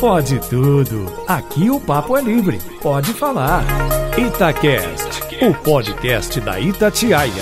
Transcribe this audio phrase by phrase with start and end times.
[0.00, 1.06] Pode tudo.
[1.26, 2.58] Aqui o papo é livre.
[2.82, 3.64] Pode falar.
[4.18, 7.32] Itacast, o podcast da Itatiaia.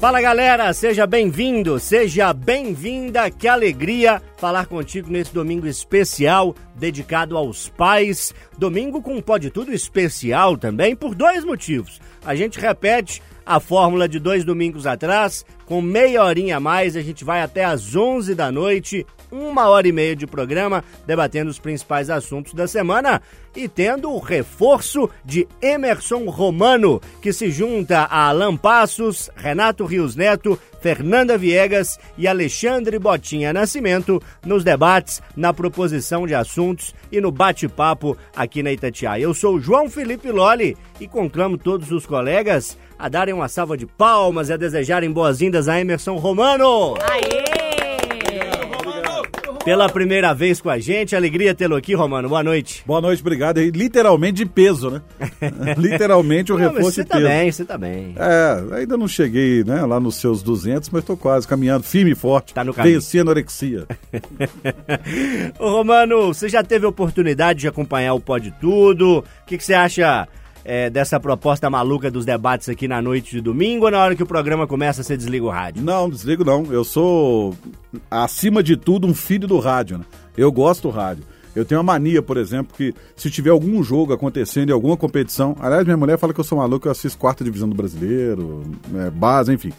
[0.00, 3.30] Fala galera, seja bem-vindo, seja bem-vinda.
[3.30, 8.34] Que alegria falar contigo nesse domingo especial dedicado aos pais.
[8.58, 12.00] Domingo com Pode Tudo especial também por dois motivos.
[12.26, 17.02] A gente repete a fórmula de dois domingos atrás, com meia horinha a mais, a
[17.02, 21.58] gente vai até às 11 da noite, uma hora e meia de programa, debatendo os
[21.58, 23.20] principais assuntos da semana
[23.54, 30.16] e tendo o reforço de Emerson Romano, que se junta a Alan Passos, Renato Rios
[30.16, 37.32] Neto, Fernanda Viegas e Alexandre Botinha Nascimento nos debates, na proposição de assuntos e no
[37.32, 39.22] bate-papo aqui na Itatiaia.
[39.22, 43.86] Eu sou João Felipe Loli e conclamo todos os colegas a darem uma salva de
[43.86, 46.94] palmas e a desejarem boas-vindas a Emerson Romano.
[47.10, 47.43] Aê!
[49.64, 52.28] Pela primeira vez com a gente, alegria tê-lo aqui, Romano.
[52.28, 52.82] Boa noite.
[52.86, 53.62] Boa noite, obrigado.
[53.62, 55.00] E literalmente de peso, né?
[55.78, 57.28] literalmente o Não, reforço você de tá peso.
[57.28, 58.14] bem, você tá bem.
[58.18, 62.14] É, ainda não cheguei né, lá nos seus 200, mas tô quase caminhando firme e
[62.14, 62.52] forte.
[62.52, 62.96] Tá no caminho.
[63.00, 63.86] Venci a anorexia.
[65.58, 69.20] Ô, Romano, você já teve oportunidade de acompanhar o Pode Tudo?
[69.20, 70.28] O que, que você acha
[70.64, 74.22] é, dessa proposta maluca dos debates aqui na noite de domingo ou na hora que
[74.22, 75.82] o programa começa você desliga o rádio?
[75.82, 76.72] Não, desligo não.
[76.72, 77.54] Eu sou,
[78.10, 79.98] acima de tudo, um filho do rádio.
[79.98, 80.04] Né?
[80.36, 81.24] Eu gosto do rádio.
[81.54, 85.54] Eu tenho uma mania, por exemplo, que se tiver algum jogo acontecendo em alguma competição.
[85.60, 88.62] Aliás, minha mulher fala que eu sou maluco, eu assisto quarta divisão do brasileiro,
[88.96, 89.72] é, base, enfim.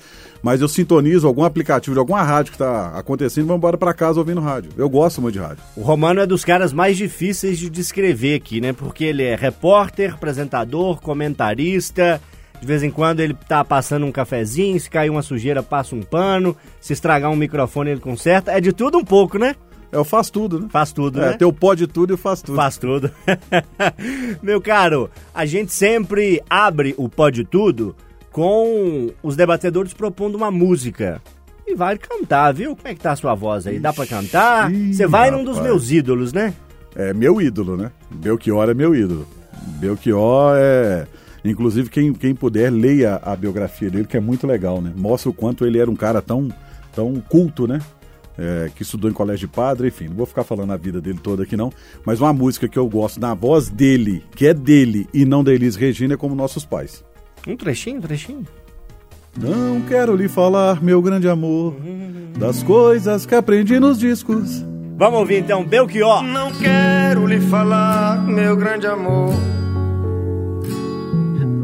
[0.45, 3.95] Mas eu sintonizo algum aplicativo de alguma rádio que está acontecendo e vou embora para
[3.95, 4.69] casa ouvindo rádio.
[4.77, 5.57] Eu gosto muito de rádio.
[5.75, 8.71] O Romano é dos caras mais difíceis de descrever aqui, né?
[8.71, 12.21] Porque ele é repórter, apresentador, comentarista.
[12.61, 16.03] De vez em quando ele tá passando um cafezinho, se cair uma sujeira, passa um
[16.03, 16.55] pano.
[16.79, 18.51] Se estragar um microfone, ele conserta.
[18.51, 19.55] É de tudo um pouco, né?
[19.91, 20.67] Eu faço tudo, né?
[20.69, 21.37] Faz tudo, É, né?
[21.37, 22.55] teu pó de tudo e eu faço tudo.
[22.55, 23.09] Faz tudo.
[24.43, 27.95] Meu caro, a gente sempre abre o Pode Tudo
[28.35, 31.21] com os debatedores propondo uma música.
[31.65, 32.75] E vale cantar, viu?
[32.75, 33.79] Como é que tá a sua voz aí?
[33.79, 34.69] Dá pra cantar?
[34.69, 36.53] Você vai num dos meus ídolos, né?
[36.97, 37.93] É meu ídolo, né?
[38.11, 39.25] Belchior é meu ídolo.
[39.79, 41.07] Belchior é.
[41.45, 44.91] Inclusive, quem, quem puder, leia a biografia dele, que é muito legal, né?
[44.97, 46.49] Mostra o quanto ele era um cara tão,
[46.93, 47.79] tão culto, né?
[48.37, 51.19] É, que estudou em colégio de padre, enfim, não vou ficar falando a vida dele
[51.23, 51.71] toda aqui não,
[52.05, 55.53] mas uma música que eu gosto na voz dele, que é dele e não da
[55.53, 57.01] Elis Regina, é como Nossos Pais.
[57.47, 58.45] Um trechinho, um trechinho.
[59.37, 61.75] Não quero lhe falar, meu grande amor,
[62.39, 64.63] das coisas que aprendi nos discos.
[64.97, 66.23] Vamos ouvir então Belchior.
[66.23, 69.33] Não quero lhe falar, meu grande amor,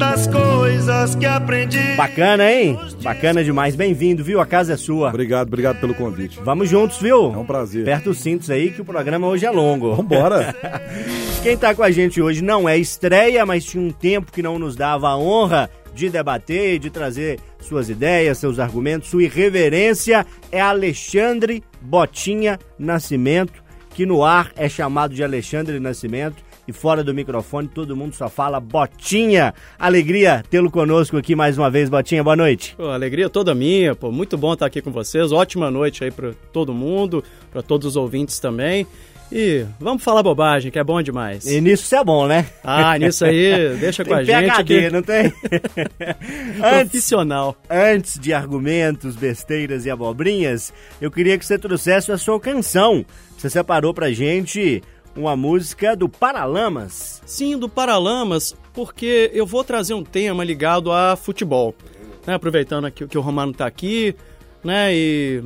[0.01, 1.95] das coisas que aprendi.
[1.95, 2.75] Bacana, hein?
[3.03, 3.75] Bacana demais.
[3.75, 4.41] Bem-vindo, viu?
[4.41, 5.09] A casa é sua.
[5.09, 6.39] Obrigado, obrigado pelo convite.
[6.43, 7.31] Vamos juntos, viu?
[7.31, 7.83] É um prazer.
[7.83, 9.93] Aperta os cintos aí que o programa hoje é longo.
[9.93, 10.55] Vambora!
[11.43, 14.57] Quem tá com a gente hoje não é estreia, mas tinha um tempo que não
[14.57, 20.59] nos dava a honra de debater, de trazer suas ideias, seus argumentos, sua irreverência é
[20.59, 27.67] Alexandre Botinha Nascimento, que no ar é chamado de Alexandre Nascimento e fora do microfone
[27.67, 29.53] todo mundo só fala Botinha.
[29.77, 32.23] Alegria tê-lo conosco aqui mais uma vez, Botinha.
[32.23, 32.73] Boa noite.
[32.75, 35.31] Pô, alegria toda minha, pô, muito bom estar aqui com vocês.
[35.31, 38.87] Ótima noite aí para todo mundo, para todos os ouvintes também.
[39.31, 41.45] E vamos falar bobagem, que é bom demais.
[41.45, 42.47] E nisso você é bom, né?
[42.61, 45.33] Ah, nisso aí, deixa com a gente PhD, que não tem?
[46.61, 47.55] Antes, profissional.
[47.69, 53.05] antes de argumentos, besteiras e abobrinhas, eu queria que você trouxesse a sua canção.
[53.37, 54.83] Você separou pra gente
[55.15, 57.21] uma música do Paralamas.
[57.25, 61.75] Sim, do Paralamas, porque eu vou trazer um tema ligado a futebol.
[62.25, 64.15] Né, aproveitando aqui que o Romano tá aqui,
[64.63, 64.93] né?
[64.93, 65.43] E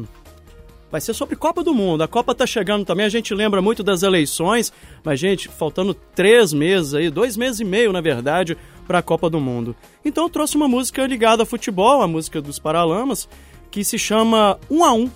[0.91, 2.03] vai ser sobre Copa do Mundo.
[2.03, 4.71] A Copa tá chegando também, a gente lembra muito das eleições,
[5.03, 9.29] mas, gente, faltando três meses aí, dois meses e meio, na verdade, para a Copa
[9.29, 9.75] do Mundo.
[10.03, 13.27] Então eu trouxe uma música ligada a futebol, a música dos Paralamas,
[13.71, 15.09] que se chama Um a Um.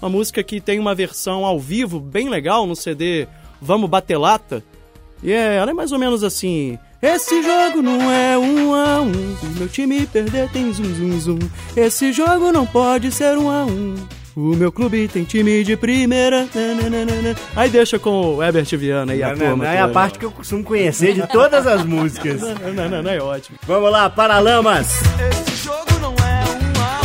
[0.00, 3.26] Uma música que tem uma versão ao vivo bem legal no CD
[3.60, 4.62] Vamos Bater Lata.
[5.22, 6.78] E é, ela é mais ou menos assim.
[7.00, 9.36] Esse jogo não é um a um.
[9.36, 11.38] Se meu time perder tem zum zum zum.
[11.76, 13.94] Esse jogo não pode ser um a um.
[14.36, 16.46] O meu clube tem time de primeira.
[16.54, 17.34] nananana.
[17.56, 19.64] Aí deixa com o Herbert Viana e a não, turma.
[19.64, 22.40] não é a parte que eu costumo conhecer de todas as músicas.
[22.58, 23.58] Não, não, não, não, é ótimo.
[23.66, 24.88] Vamos lá, Paralamas.
[25.30, 27.00] Esse jogo não é um a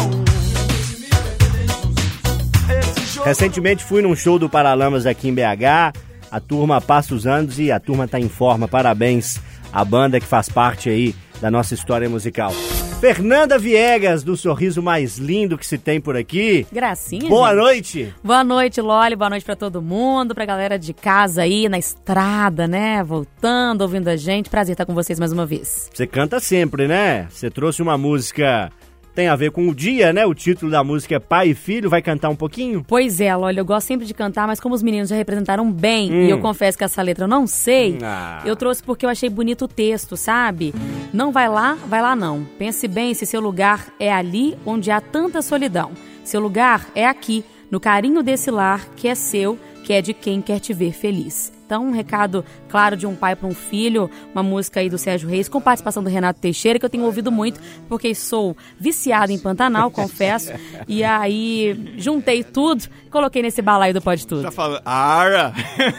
[3.22, 3.24] um.
[3.26, 6.13] Recentemente fui num show do Paralamas aqui em BH.
[6.34, 8.68] A turma passa os anos e a turma tá em forma.
[8.68, 9.40] Parabéns
[9.72, 12.52] à banda que faz parte aí da nossa história musical.
[13.00, 16.66] Fernanda Viegas, do sorriso mais lindo que se tem por aqui.
[16.72, 17.60] Gracinha, Boa gente.
[17.60, 18.16] noite.
[18.24, 19.16] Boa noite, Loli.
[19.16, 23.04] Boa noite pra todo mundo, pra galera de casa aí, na estrada, né?
[23.04, 24.50] Voltando, ouvindo a gente.
[24.50, 25.88] Prazer estar com vocês mais uma vez.
[25.94, 27.28] Você canta sempre, né?
[27.30, 28.72] Você trouxe uma música
[29.14, 30.26] tem a ver com o dia, né?
[30.26, 31.90] O título da música é Pai e Filho.
[31.90, 32.84] Vai cantar um pouquinho?
[32.88, 36.12] Pois é, Loli, eu gosto sempre de cantar, mas como os meninos já representaram bem,
[36.26, 38.42] e eu confesso que essa letra eu não sei, Ah.
[38.46, 40.74] eu trouxe porque eu achei bonito o texto, sabe?
[41.14, 42.44] Não vai lá, vai lá não.
[42.58, 45.92] Pense bem se seu lugar é ali onde há tanta solidão.
[46.24, 50.42] Seu lugar é aqui, no carinho desse lar que é seu, que é de quem
[50.42, 51.52] quer te ver feliz.
[51.66, 55.28] Então, um recado claro de um pai para um filho, uma música aí do Sérgio
[55.28, 57.60] Reis, com participação do Renato Teixeira, que eu tenho ouvido muito,
[57.90, 60.52] porque sou viciada em Pantanal, confesso.
[60.88, 64.44] E aí, juntei tudo, coloquei nesse balaio do Pode Tudo.
[64.44, 65.54] Tá falando, ara!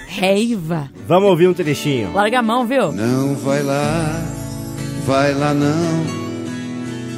[0.06, 0.90] Reiva.
[1.06, 2.12] Vamos ouvir um trechinho.
[2.12, 2.92] Larga a mão, viu?
[2.92, 4.22] Não vai lá,
[5.06, 6.33] vai lá não.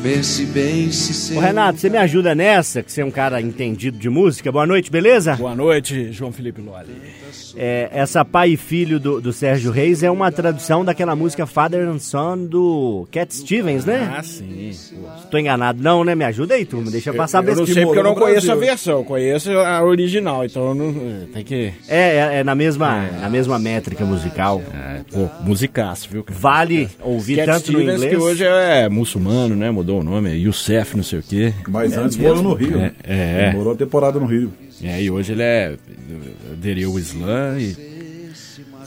[0.07, 3.41] Pense bem se seu Ô, Renato, você me ajuda nessa, que você é um cara
[3.41, 4.53] entendido de música.
[4.53, 5.35] Boa noite, beleza?
[5.35, 6.95] Boa noite, João Felipe Loli.
[7.57, 11.89] É, essa Pai e Filho do, do Sérgio Reis é uma tradução daquela música Father
[11.89, 14.15] and Son do Cat Stevens, né?
[14.17, 14.71] Ah, sim.
[15.29, 16.15] Tô enganado não, né?
[16.15, 16.89] Me ajuda aí, turma.
[16.89, 19.51] Deixa eu passar Eu não sei porque eu não no conheço a versão, eu conheço
[19.51, 20.95] a original, então não,
[21.33, 21.73] tem que...
[21.89, 24.63] É, é, é na mesma, na mesma métrica musical.
[24.73, 26.39] É, pô, musicaço, viu, cara?
[26.39, 28.15] Vale ouvir Cat tanto no Stevens, inglês.
[28.15, 29.69] que hoje é muçulmano, né?
[29.73, 31.55] Mudou o nome, é Youssef, não sei o quê.
[31.69, 32.79] Mas antes morou no Rio.
[32.79, 33.53] É, é.
[33.53, 34.53] Morou a temporada no Rio.
[34.83, 35.77] É, e hoje ele é...
[36.53, 37.77] aderiu ao Islã e...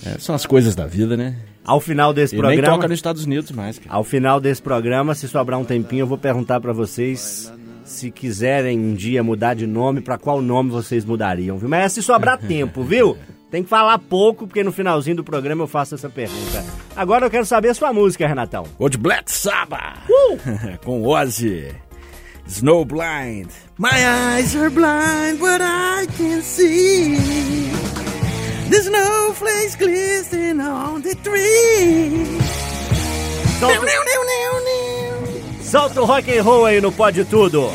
[0.05, 1.35] é, são as coisas da vida, né?
[1.65, 3.95] Ao final desse Ele nem programa, toca nos Estados Unidos mais, cara.
[3.95, 7.51] ao final desse programa, se sobrar um tempinho, eu vou perguntar pra vocês
[7.83, 11.67] se quiserem um dia mudar de nome, pra qual nome vocês mudariam, viu?
[11.67, 13.17] Mas é se sobrar tempo, viu?
[13.51, 16.63] Tem que falar pouco, porque no finalzinho do programa eu faço essa pergunta.
[16.95, 18.65] Agora eu quero saber a sua música, Renatão.
[18.77, 20.03] Old Black Sabbath
[20.85, 21.73] com Ozzy.
[22.47, 23.49] Snowblind.
[23.77, 27.15] My eyes are blind, but I can see.
[28.69, 32.25] The snowflakes glisten on the tree.
[33.59, 33.91] Solta,
[35.61, 37.69] solta o rock and roll aí no Pode Tudo.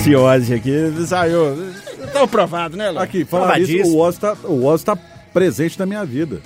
[0.00, 1.72] Esse Ozzy aqui saiu.
[2.10, 3.02] Tá provado, né, Léo?
[3.02, 4.96] Aqui, falar isso, o Oz, tá, o tá
[5.30, 6.40] presente na minha vida.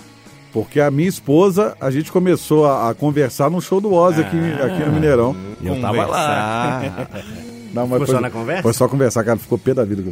[0.52, 4.36] Porque a minha esposa, a gente começou a, a conversar no show do Oz aqui,
[4.60, 5.36] aqui no Mineirão.
[5.60, 7.06] E eu tava lá.
[7.72, 8.62] Não, mas Foi só na conversa?
[8.62, 9.38] Foi só conversar, cara.
[9.38, 10.02] Ficou pé da vida.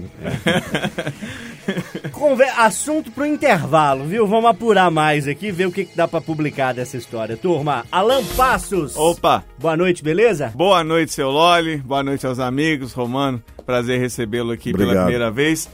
[2.13, 4.27] Conver assunto pro intervalo, viu?
[4.27, 7.37] Vamos apurar mais aqui, ver o que, que dá pra publicar dessa história.
[7.37, 8.97] Turma, Alan Passos.
[8.97, 10.53] Opa, Boa noite, beleza?
[10.55, 11.77] boa noite, seu Loli.
[11.79, 12.93] Boa noite aos amigos.
[12.93, 15.05] Romano, prazer recebê-lo aqui pela Obrigado.
[15.05, 15.69] primeira vez.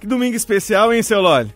[0.00, 1.52] Que domingo especial, hein, seu Loli?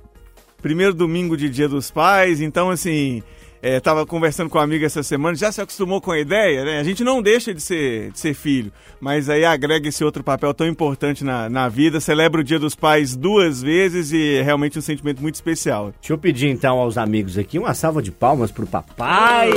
[0.60, 3.22] Primeiro domingo de Dia dos Pais, então, assim,
[3.62, 6.80] é, tava conversando com um amigo essa semana, já se acostumou com a ideia, né?
[6.80, 10.52] A gente não deixa de ser, de ser filho, mas aí agrega esse outro papel
[10.52, 14.76] tão importante na, na vida, celebra o Dia dos Pais duas vezes e é realmente
[14.78, 15.94] um sentimento muito especial.
[16.00, 19.50] Deixa eu pedir então aos amigos aqui uma salva de palmas pro papai.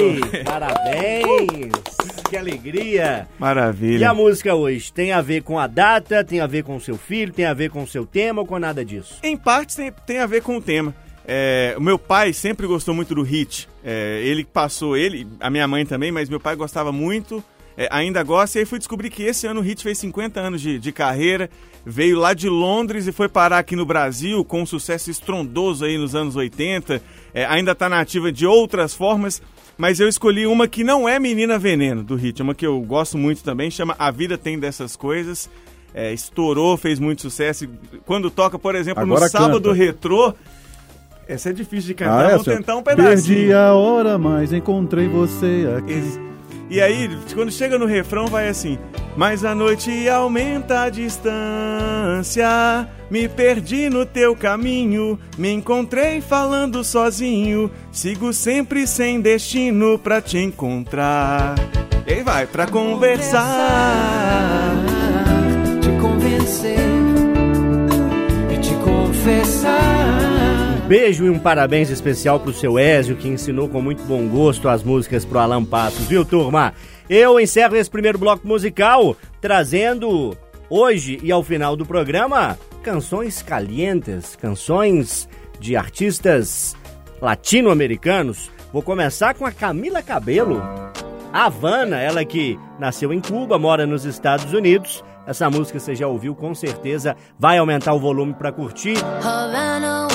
[0.46, 1.74] Parabéns!
[2.28, 3.28] Que alegria!
[3.38, 4.10] E Maravilha.
[4.10, 6.98] a música hoje tem a ver com a data, tem a ver com o seu
[6.98, 9.19] filho, tem a ver com o seu tema ou com nada disso?
[9.22, 10.94] Em parte tem, tem a ver com o tema.
[11.27, 13.68] É, o meu pai sempre gostou muito do hit.
[13.83, 17.44] É, ele passou, ele, a minha mãe também, mas meu pai gostava muito,
[17.75, 18.57] é, ainda gosta.
[18.57, 21.50] E aí fui descobrir que esse ano o hit fez 50 anos de, de carreira,
[21.86, 25.98] veio lá de Londres e foi parar aqui no Brasil com um sucesso estrondoso aí
[25.98, 27.01] nos anos 80.
[27.34, 29.41] É, ainda está na ativa de outras formas,
[29.77, 33.17] mas eu escolhi uma que não é Menina Veneno do hit, uma que eu gosto
[33.17, 35.50] muito também, chama A Vida Tem Dessas Coisas.
[35.98, 37.70] É, estourou, fez muito sucesso.
[38.05, 39.74] Quando toca, por exemplo, Agora no sábado canta.
[39.74, 40.34] retrô.
[41.27, 43.38] Essa é difícil de cantar, Ah, é, vamos tentar um pedacinho.
[43.38, 45.94] Perdi a hora, mas encontrei você aqui.
[45.94, 46.20] Esse-
[46.70, 48.77] E aí, quando chega no refrão, vai assim:
[49.17, 52.46] Mas a noite aumenta a distância.
[53.10, 55.17] Me perdi no teu caminho.
[55.38, 57.72] Me encontrei falando sozinho.
[57.91, 61.53] Sigo sempre sem destino pra te encontrar.
[62.08, 63.46] E aí vai, pra conversar.
[65.82, 66.79] te convencer
[68.53, 70.14] e te confessar.
[70.88, 74.84] Beijo e um parabéns especial pro seu Ézio, que ensinou com muito bom gosto as
[74.84, 76.75] músicas pro Alan Passos, viu, turma?
[77.10, 80.38] Eu encerro esse primeiro bloco musical trazendo
[80.70, 85.27] hoje e ao final do programa canções calientes, canções
[85.60, 86.75] de artistas
[87.20, 88.51] latino-americanos.
[88.72, 90.62] Vou começar com a Camila Cabelo.
[91.34, 95.04] Havana, ela que nasceu em Cuba, mora nos Estados Unidos.
[95.25, 98.96] Essa música você já ouviu com certeza, vai aumentar o volume pra curtir.
[99.24, 100.08] Havana,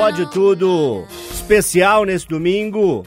[0.00, 3.04] Pode tudo especial nesse domingo.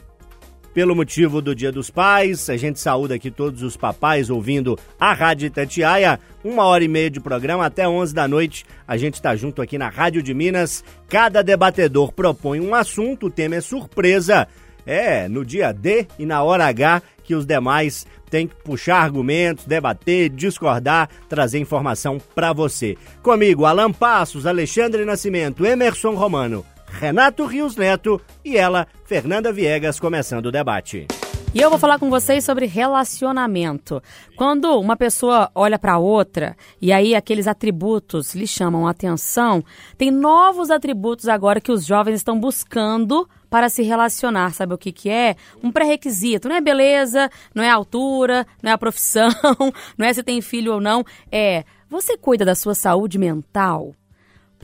[0.72, 5.12] Pelo motivo do Dia dos Pais, a gente saúda aqui todos os papais ouvindo a
[5.12, 6.20] Rádio Itatiaia.
[6.44, 8.64] Uma hora e meia de programa até 11 da noite.
[8.86, 10.84] A gente está junto aqui na Rádio de Minas.
[11.08, 14.46] Cada debatedor propõe um assunto, o tema é surpresa.
[14.86, 19.64] É, no dia D e na hora H que os demais têm que puxar argumentos,
[19.64, 22.96] debater, discordar, trazer informação para você.
[23.20, 30.46] Comigo, Alan Passos, Alexandre Nascimento, Emerson Romano, Renato Rios Neto e ela, Fernanda Viegas, começando
[30.46, 31.06] o debate.
[31.52, 34.02] E eu vou falar com vocês sobre relacionamento.
[34.36, 39.62] Quando uma pessoa olha para outra e aí aqueles atributos lhe chamam atenção,
[39.96, 44.52] tem novos atributos agora que os jovens estão buscando para se relacionar.
[44.52, 45.36] Sabe o que, que é?
[45.62, 46.48] Um pré-requisito.
[46.48, 49.30] Não é beleza, não é altura, não é a profissão,
[49.96, 51.04] não é se tem filho ou não.
[51.30, 53.94] É você cuida da sua saúde mental?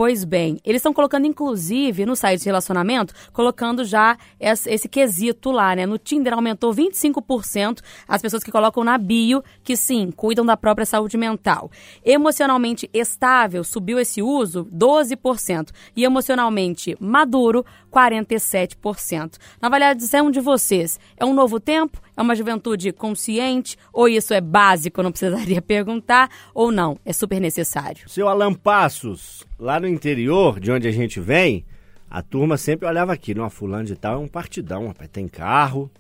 [0.01, 5.77] Pois bem, eles estão colocando, inclusive, no site de relacionamento, colocando já esse, quesito lá,
[5.77, 5.85] né?
[5.85, 10.87] No Tinder aumentou 25% as pessoas que colocam na bio que sim, cuidam da própria
[10.87, 11.71] saúde mental.
[12.03, 15.69] Emocionalmente estável, subiu esse uso 12%.
[15.95, 19.37] E emocionalmente maduro, 47%.
[19.61, 22.01] Na avaliação de vocês, é um novo tempo?
[22.17, 23.77] É uma juventude consciente?
[23.93, 26.31] Ou isso é básico, não precisaria perguntar?
[26.55, 28.09] Ou não, é super necessário?
[28.09, 31.65] Seu Alan Passos, lá no interior, de onde a gente vem,
[32.11, 35.09] a turma sempre olhava aqui, numa fulano de tal, é um partidão, rapaz.
[35.11, 35.91] Tem carro,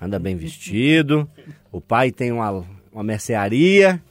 [0.00, 1.28] anda bem vestido,
[1.72, 4.02] o pai tem uma, uma mercearia,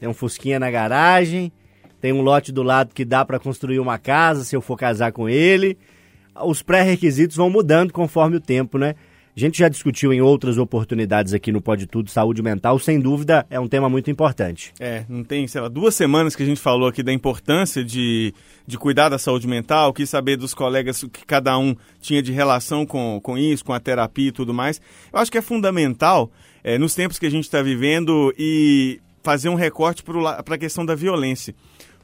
[0.00, 1.52] tem um fusquinha na garagem,
[2.00, 5.12] tem um lote do lado que dá para construir uma casa se eu for casar
[5.12, 5.78] com ele.
[6.44, 8.94] Os pré-requisitos vão mudando conforme o tempo, né?
[9.36, 13.44] A gente já discutiu em outras oportunidades aqui no Pode Tudo Saúde Mental, sem dúvida
[13.50, 14.72] é um tema muito importante.
[14.78, 18.32] É, não tem, sei lá, duas semanas que a gente falou aqui da importância de,
[18.64, 22.30] de cuidar da saúde mental, quis saber dos colegas o que cada um tinha de
[22.30, 24.80] relação com, com isso, com a terapia e tudo mais.
[25.12, 26.30] Eu acho que é fundamental,
[26.62, 30.86] é, nos tempos que a gente está vivendo, e fazer um recorte para a questão
[30.86, 31.56] da violência.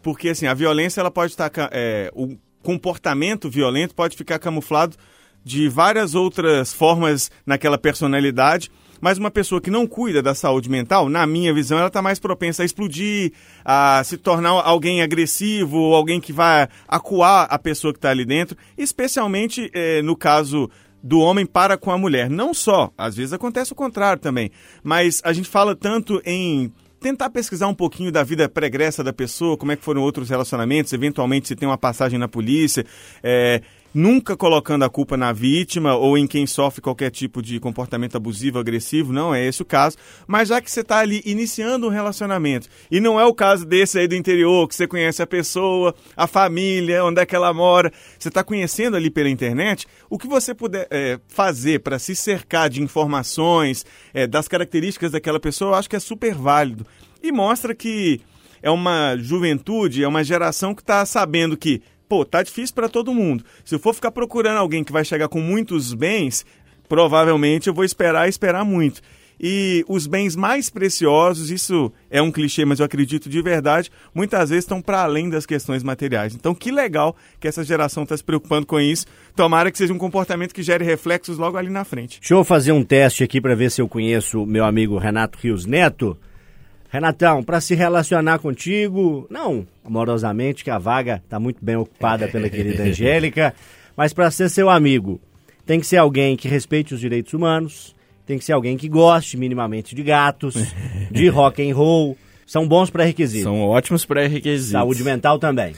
[0.03, 1.53] Porque, assim, a violência, ela pode estar...
[1.71, 4.97] É, o comportamento violento pode ficar camuflado
[5.45, 8.71] de várias outras formas naquela personalidade,
[9.01, 12.19] mas uma pessoa que não cuida da saúde mental, na minha visão, ela está mais
[12.19, 13.33] propensa a explodir,
[13.65, 18.57] a se tornar alguém agressivo, alguém que vai acuar a pessoa que está ali dentro,
[18.77, 20.71] especialmente eh, no caso
[21.03, 22.29] do homem para com a mulher.
[22.29, 24.51] Não só, às vezes acontece o contrário também,
[24.83, 26.71] mas a gente fala tanto em
[27.01, 30.93] tentar pesquisar um pouquinho da vida pregressa da pessoa, como é que foram outros relacionamentos,
[30.93, 32.85] eventualmente se tem uma passagem na polícia,
[33.23, 38.17] é, nunca colocando a culpa na vítima ou em quem sofre qualquer tipo de comportamento
[38.17, 41.91] abusivo, agressivo, não é esse o caso, mas já que você está ali iniciando um
[41.91, 45.95] relacionamento, e não é o caso desse aí do interior, que você conhece a pessoa,
[46.17, 50.27] a família, onde é que ela mora, você está conhecendo ali pela internet, o que
[50.27, 55.75] você puder é, fazer para se cercar de informações, é, das características daquela pessoa, eu
[55.75, 56.87] acho que é super válido.
[57.23, 58.21] E mostra que
[58.63, 63.15] é uma juventude, é uma geração que está sabendo que pô, tá difícil para todo
[63.15, 63.45] mundo.
[63.65, 66.45] Se eu for ficar procurando alguém que vai chegar com muitos bens,
[66.89, 69.01] provavelmente eu vou esperar esperar muito.
[69.43, 74.51] E os bens mais preciosos, isso é um clichê, mas eu acredito de verdade, muitas
[74.51, 76.35] vezes estão para além das questões materiais.
[76.35, 79.07] Então, que legal que essa geração está se preocupando com isso.
[79.35, 82.19] Tomara que seja um comportamento que gere reflexos logo ali na frente.
[82.19, 85.65] Deixa eu fazer um teste aqui para ver se eu conheço meu amigo Renato Rios
[85.65, 86.19] Neto.
[86.91, 92.49] Renatão, para se relacionar contigo, não amorosamente, que a vaga está muito bem ocupada pela
[92.51, 93.55] querida Angélica,
[93.97, 95.21] mas para ser seu amigo,
[95.65, 97.95] tem que ser alguém que respeite os direitos humanos,
[98.27, 100.55] tem que ser alguém que goste minimamente de gatos,
[101.11, 102.19] de rock and roll.
[102.45, 103.45] São bons pré-requisitos.
[103.45, 104.73] São ótimos pré-requisitos.
[104.73, 105.75] Saúde mental também.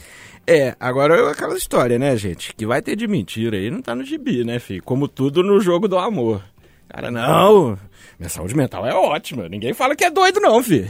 [0.47, 2.55] É, agora é aquela história, né, gente?
[2.55, 4.81] Que vai ter de mentira aí, não tá no gibi, né, filho?
[4.83, 6.43] Como tudo no jogo do amor.
[6.89, 7.77] Cara, não,
[8.19, 9.47] minha saúde mental é ótima.
[9.47, 10.89] Ninguém fala que é doido, não, filho.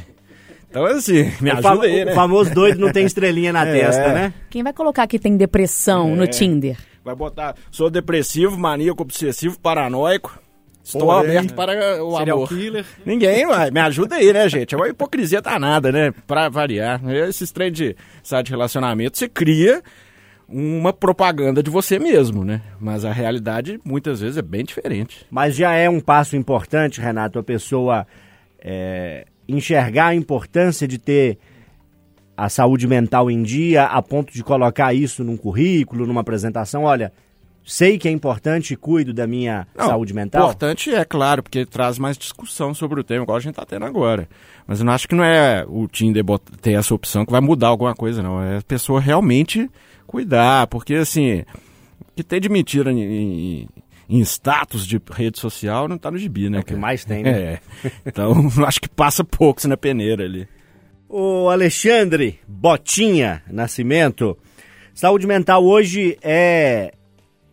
[0.74, 2.12] Então, assim, me o ajuda aí, né?
[2.12, 3.72] O famoso doido não tem estrelinha na é.
[3.72, 4.34] testa, né?
[4.50, 6.16] Quem vai colocar que tem depressão é.
[6.16, 6.78] no Tinder?
[7.06, 10.42] Vai botar, sou depressivo, maníaco, obsessivo, paranoico.
[10.84, 12.50] Estou Porém, aberto para o Serial amor.
[12.50, 12.86] killer.
[13.06, 13.70] Ninguém, vai.
[13.70, 14.74] Me ajuda aí, né, gente?
[14.74, 16.12] É uma hipocrisia danada, né?
[16.26, 17.00] Pra variar.
[17.30, 19.82] Esses trem de site de relacionamento, você cria
[20.50, 22.62] uma propaganda de você mesmo, né?
[22.80, 25.26] Mas a realidade, muitas vezes, é bem diferente.
[25.30, 28.06] Mas já é um passo importante, Renato, a pessoa
[28.60, 31.38] é, enxergar a importância de ter
[32.36, 36.84] a saúde mental em dia a ponto de colocar isso num currículo, numa apresentação?
[36.84, 37.12] Olha,
[37.64, 40.44] sei que é importante e cuido da minha não, saúde mental?
[40.44, 43.86] Importante é claro, porque traz mais discussão sobre o tema, igual a gente está tendo
[43.86, 44.28] agora.
[44.68, 46.24] Mas eu não acho que não é o Tinder
[46.62, 48.42] ter essa opção que vai mudar alguma coisa, não.
[48.42, 49.70] É a pessoa realmente
[50.06, 51.44] cuidar, porque assim,
[52.16, 53.70] que tem de mentira em, em,
[54.10, 56.58] em status de rede social não tá no gibi, né?
[56.58, 57.32] É o que mais tem, né?
[57.32, 57.60] É.
[58.06, 58.34] Então,
[58.66, 60.48] acho que passa poucos na peneira ali.
[61.08, 64.38] O Alexandre Botinha Nascimento.
[64.94, 66.94] Saúde mental hoje é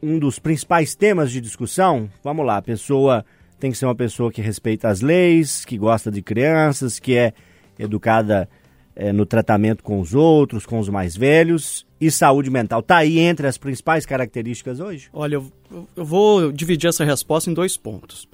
[0.02, 2.08] um dos principais temas de discussão.
[2.22, 3.24] Vamos lá, a pessoa
[3.58, 7.32] tem que ser uma pessoa que respeita as leis, que gosta de crianças, que é
[7.78, 8.48] educada
[8.94, 11.86] é, no tratamento com os outros, com os mais velhos.
[12.00, 15.08] E saúde mental está aí entre as principais características hoje?
[15.12, 15.52] Olha, eu,
[15.94, 18.26] eu vou dividir essa resposta em dois pontos.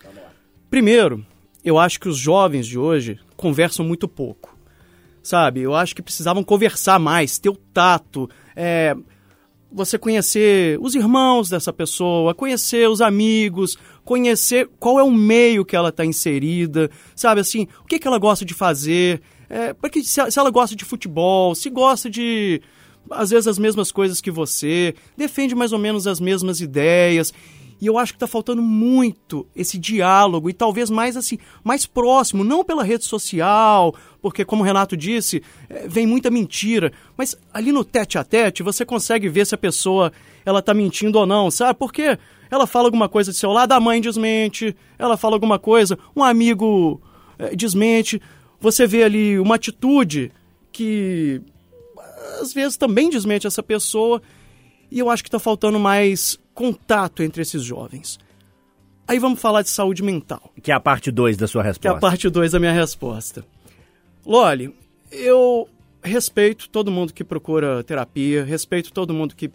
[0.71, 1.25] Primeiro,
[1.65, 4.57] eu acho que os jovens de hoje conversam muito pouco.
[5.23, 5.63] Sabe?
[5.63, 8.97] Eu acho que precisavam conversar mais, ter o tato, é,
[9.71, 15.75] você conhecer os irmãos dessa pessoa, conhecer os amigos, conhecer qual é o meio que
[15.75, 20.31] ela está inserida, sabe assim, o que, que ela gosta de fazer, é, porque se,
[20.31, 22.61] se ela gosta de futebol, se gosta de
[23.11, 27.33] às vezes as mesmas coisas que você, defende mais ou menos as mesmas ideias.
[27.81, 32.43] E eu acho que está faltando muito esse diálogo e talvez mais assim, mais próximo,
[32.43, 37.73] não pela rede social, porque como o Renato disse, eh, vem muita mentira, mas ali
[37.73, 40.11] no tete a tete você consegue ver se a pessoa
[40.45, 41.79] ela tá mentindo ou não, sabe?
[41.79, 42.19] Porque
[42.51, 46.25] ela fala alguma coisa do seu lado, a mãe desmente, ela fala alguma coisa, um
[46.25, 46.99] amigo
[47.39, 48.23] eh, desmente,
[48.67, 50.33] você vê ali uma atitude
[50.73, 51.41] que
[52.41, 54.21] às vezes também desmente essa pessoa,
[54.91, 58.19] e eu acho que está faltando mais contato entre esses jovens.
[59.07, 60.53] Aí vamos falar de saúde mental.
[60.61, 61.97] Que é a parte 2 da sua Que é resposta.
[61.97, 63.45] a parte 2 da minha resposta.
[64.27, 64.75] Loli,
[65.13, 65.69] eu
[66.03, 69.49] respeito todo mundo que procura terapia, respeito todo mundo que,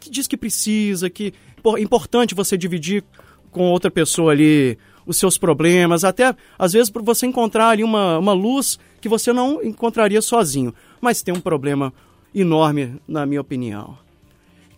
[0.00, 1.32] que diz que precisa, que
[1.64, 3.04] é importante você dividir
[3.52, 8.18] com outra pessoa ali os seus problemas, até às vezes para você encontrar ali uma,
[8.18, 10.74] uma luz que você não encontraria sozinho.
[11.00, 11.92] Mas tem um problema
[12.34, 13.96] enorme, na minha opinião,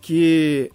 [0.01, 0.69] que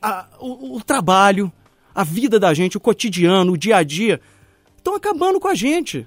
[0.00, 1.52] a- o, o trabalho,
[1.94, 4.20] a vida da gente, o cotidiano, o dia a dia,
[4.78, 6.06] estão acabando com a gente,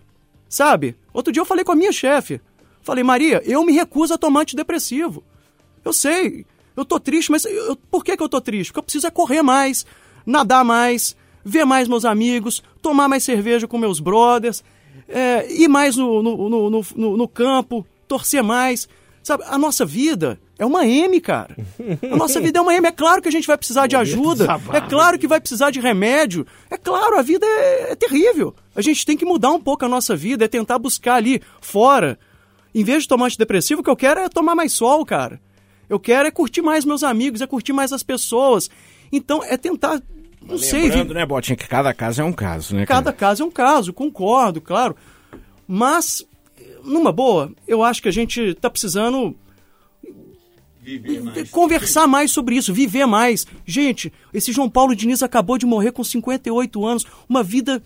[0.50, 0.96] sabe?
[1.14, 2.42] Outro dia eu falei com a minha chefe,
[2.82, 5.24] falei, Maria, eu me recuso a tomar antidepressivo.
[5.84, 8.70] Eu sei, eu tô triste, mas eu- por que, que eu tô triste?
[8.72, 9.86] Porque eu preciso é correr mais,
[10.26, 14.64] nadar mais, ver mais meus amigos, tomar mais cerveja com meus brothers,
[15.08, 18.90] é, ir mais no, no, no, no, campo, torcer mais.
[19.22, 21.56] Sabe, a nossa vida é uma M, cara.
[22.12, 22.88] A nossa vida é uma M.
[22.88, 24.48] É claro que a gente vai precisar de ajuda.
[24.74, 26.46] É claro que vai precisar de remédio.
[26.70, 28.56] É claro, a vida é, é terrível.
[28.76, 32.18] A gente tem que mudar um pouco a nossa vida, é tentar buscar ali fora.
[32.74, 35.40] Em vez de tomar antidepressivo, o que eu quero é tomar mais sol, cara.
[35.88, 38.70] Eu quero é curtir mais meus amigos, é curtir mais as pessoas.
[39.12, 40.02] Então, é tentar.
[40.48, 43.00] Não sei, Lembrando, né, Botinha, que cada caso é um caso, né, cara?
[43.04, 44.96] Cada caso é um caso, concordo, claro.
[45.68, 46.24] Mas,
[46.84, 49.36] numa boa, eu acho que a gente está precisando
[51.52, 53.46] conversar mais sobre isso, viver mais.
[53.66, 57.82] Gente, esse João Paulo Diniz acabou de morrer com 58 anos, uma vida.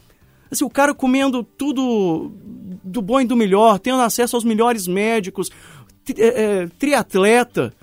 [0.52, 2.32] Assim, o cara comendo tudo
[2.84, 5.50] do bom e do melhor, tendo acesso aos melhores médicos,
[6.04, 6.28] tri- é,
[6.64, 7.74] é, triatleta.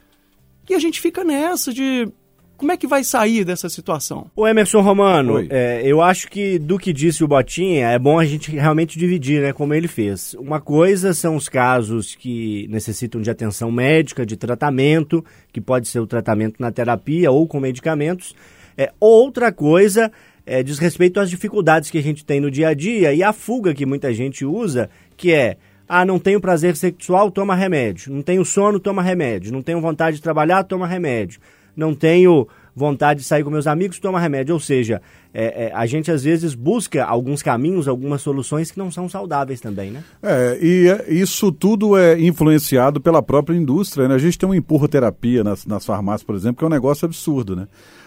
[0.69, 2.09] E a gente fica nessa de
[2.57, 4.31] como é que vai sair dessa situação?
[4.35, 8.25] O Emerson Romano, é, eu acho que do que disse o Botinha, é bom a
[8.25, 10.35] gente realmente dividir, né, como ele fez.
[10.35, 16.01] Uma coisa são os casos que necessitam de atenção médica, de tratamento, que pode ser
[16.01, 18.35] o tratamento na terapia ou com medicamentos.
[18.77, 20.11] É, outra coisa
[20.45, 23.33] é, diz respeito às dificuldades que a gente tem no dia a dia e a
[23.33, 25.57] fuga que muita gente usa, que é
[25.89, 28.13] ah, não tenho prazer sexual, toma remédio.
[28.13, 29.53] Não tenho sono, toma remédio.
[29.53, 31.41] Não tenho vontade de trabalhar, toma remédio.
[31.77, 34.55] Não tenho vontade de sair com meus amigos, toma remédio.
[34.55, 35.01] Ou seja,
[35.33, 39.61] é, é, a gente às vezes busca alguns caminhos, algumas soluções que não são saudáveis
[39.61, 40.05] também, né?
[40.23, 44.15] É, e é- isso tudo é influenciado pela própria indústria, né?
[44.15, 47.57] A gente tem uma empurroterapia nas, nas farmácias, por exemplo, que é um negócio absurdo,
[47.57, 47.67] né?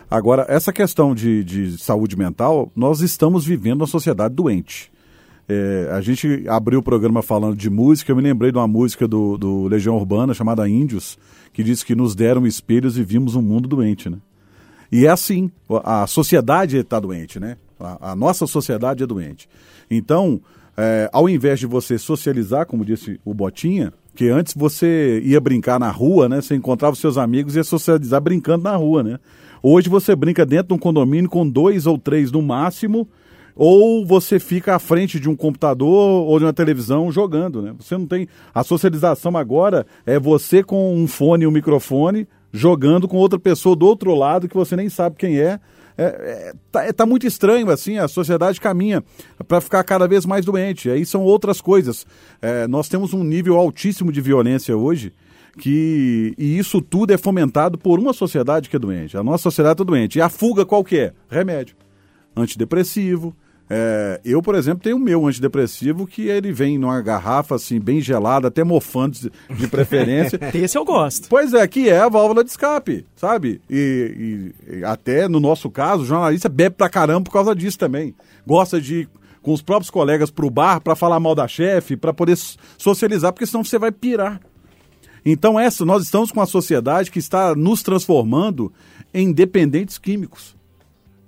[0.10, 4.92] Agora, essa questão de, de saúde mental, nós estamos vivendo uma sociedade doente.
[5.48, 9.08] É, a gente abriu o programa falando de música, eu me lembrei de uma música
[9.08, 11.18] do, do Legião Urbana chamada Índios,
[11.60, 14.18] que diz que nos deram espelhos e vimos um mundo doente, né?
[14.90, 15.52] E é assim,
[15.84, 17.58] a sociedade está doente, né?
[17.78, 19.50] A, a nossa sociedade é doente.
[19.92, 20.40] Então,
[20.78, 25.78] é, ao invés de você socializar, como disse o Botinha, que antes você ia brincar
[25.82, 26.40] na rua, né?
[26.40, 29.20] Você encontrava seus amigos e ia socializar brincando na rua, né?
[29.62, 33.06] Hoje você brinca dentro de um condomínio com dois ou três no máximo,
[33.62, 37.76] ou você fica à frente de um computador ou de uma televisão jogando, né?
[37.78, 43.06] Você não tem a socialização agora é você com um fone e um microfone jogando
[43.06, 45.60] com outra pessoa do outro lado que você nem sabe quem é.
[45.98, 49.04] É, é, tá, é, tá muito estranho assim, a sociedade caminha
[49.46, 50.90] para ficar cada vez mais doente.
[50.90, 52.08] Aí são outras coisas.
[52.42, 55.12] É, nós temos um nível altíssimo de violência hoje
[55.60, 59.18] que e isso tudo é fomentado por uma sociedade que é doente.
[59.18, 60.18] A nossa sociedade está doente.
[60.18, 61.14] E a fuga qual que é?
[61.30, 61.76] Remédio.
[62.34, 63.36] Antidepressivo.
[63.70, 68.02] É, eu, por exemplo, tenho o meu antidepressivo que ele vem numa garrafa assim, bem
[68.02, 69.16] gelada, até mofando
[69.50, 70.40] de, preferência.
[70.56, 71.28] Esse eu gosto.
[71.30, 73.62] Pois é, que é a válvula de escape, sabe?
[73.70, 78.16] E, e- até no nosso caso, o jornalista bebe pra caramba por causa disso também.
[78.46, 79.10] Gosta de ir
[79.42, 82.38] com os próprios colegas pro bar pra falar mal da chefe, pra poder
[82.78, 84.42] socializar, porque senão você vai pirar.
[85.24, 88.72] Então, essa, nós estamos com uma sociedade que está nos transformando
[89.14, 90.56] em dependentes químicos,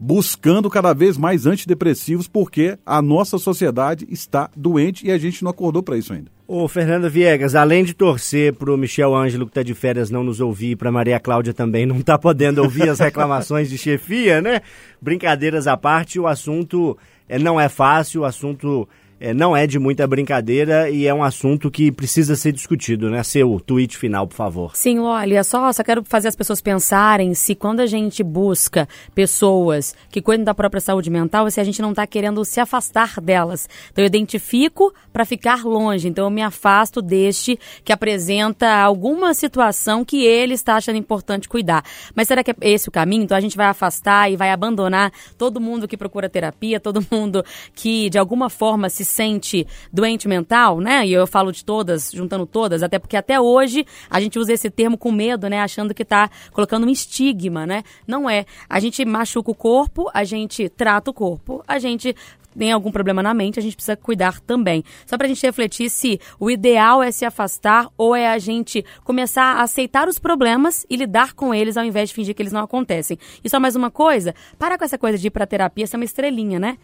[0.04, 5.52] buscando cada vez mais antidepressivos, porque a nossa sociedade está doente e a gente não
[5.52, 6.32] acordou para isso ainda.
[6.48, 10.42] Ô, Fernando Viegas, além de torcer pro Michel Ângelo, que tá de férias, não nos
[10.42, 14.62] ouvir, e pra Maria Cláudia também não tá podendo ouvir as reclamações de chefia, né?
[15.00, 16.98] Brincadeiras à parte, o assunto
[17.30, 18.90] é, não é fácil, o assunto
[19.22, 23.22] é, não é de muita brincadeira e é um assunto que precisa ser discutido, né?
[23.22, 24.76] Seu tweet final, por favor.
[24.76, 29.96] Sim, olha, só, só quero fazer as pessoas pensarem se quando a gente busca pessoas
[30.10, 33.70] que cuidam da própria saúde mental, se a gente não está querendo se afastar delas.
[33.92, 40.04] Então eu identifico para ficar longe, então eu me afasto deste que apresenta alguma situação
[40.04, 41.84] que ele está achando importante cuidar.
[42.16, 43.24] Mas será que é esse o caminho?
[43.24, 47.46] Então a gente vai afastar e vai abandonar todo mundo que procura terapia, todo mundo
[47.76, 51.06] que de alguma forma se sente doente mental, né?
[51.06, 54.70] E eu falo de todas, juntando todas, até porque até hoje a gente usa esse
[54.70, 55.60] termo com medo, né?
[55.60, 57.84] Achando que tá colocando um estigma, né?
[58.08, 58.46] Não é.
[58.70, 62.16] A gente machuca o corpo, a gente trata o corpo, a gente
[62.58, 64.84] tem algum problema na mente, a gente precisa cuidar também.
[65.06, 69.58] Só pra gente refletir se o ideal é se afastar ou é a gente começar
[69.58, 72.62] a aceitar os problemas e lidar com eles ao invés de fingir que eles não
[72.62, 73.18] acontecem.
[73.44, 76.06] E só mais uma coisa, para com essa coisa de ir pra terapia, ser uma
[76.06, 76.78] estrelinha, né?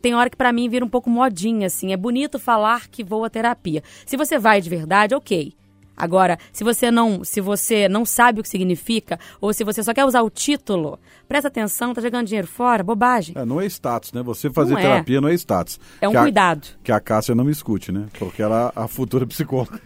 [0.00, 1.92] Tem hora que pra mim vira um pouco modinha, assim.
[1.92, 3.82] É bonito falar que vou à terapia.
[4.04, 5.54] Se você vai de verdade, ok.
[5.96, 9.94] Agora, se você não, se você não sabe o que significa, ou se você só
[9.94, 13.34] quer usar o título, presta atenção, tá jogando dinheiro fora, bobagem.
[13.38, 14.22] É, não é status, né?
[14.22, 14.82] Você fazer Não é.
[14.82, 15.80] terapia não é status.
[16.00, 16.66] É um Que a- cuidado.
[16.84, 18.06] Que a Cássia não me escute, né?
[18.18, 19.80] Porque ela é a futura psicóloga.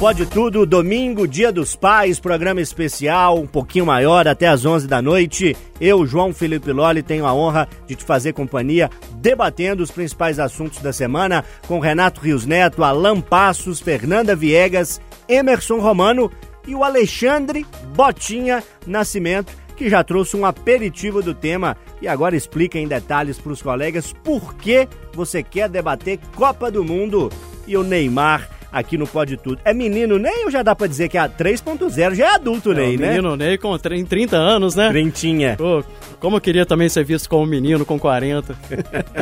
[0.00, 5.00] Pode tudo, domingo, dia dos pais, programa especial, um pouquinho maior, até às 11 da
[5.00, 5.56] noite.
[5.80, 10.80] Eu, João Felipe Loli, tenho a honra de te fazer companhia, debatendo os principais assuntos
[10.82, 16.30] da semana com Renato Rios Neto, Alan Passos, Fernanda Viegas, Emerson Romano
[16.66, 22.78] e o Alexandre Botinha Nascimento, que já trouxe um aperitivo do tema e agora explica
[22.78, 27.30] em detalhes para os colegas por que você quer debater Copa do Mundo
[27.66, 29.60] e o Neymar aqui no Pode Tudo.
[29.64, 32.14] É menino Ney ou já dá pra dizer que é a 3.0?
[32.14, 33.08] Já é adulto É, Ney, né?
[33.10, 34.88] menino Ney com tre- 30 anos, né?
[34.88, 35.54] Trintinha.
[35.56, 35.84] Pô,
[36.18, 38.56] como eu queria também ser visto como um menino com 40.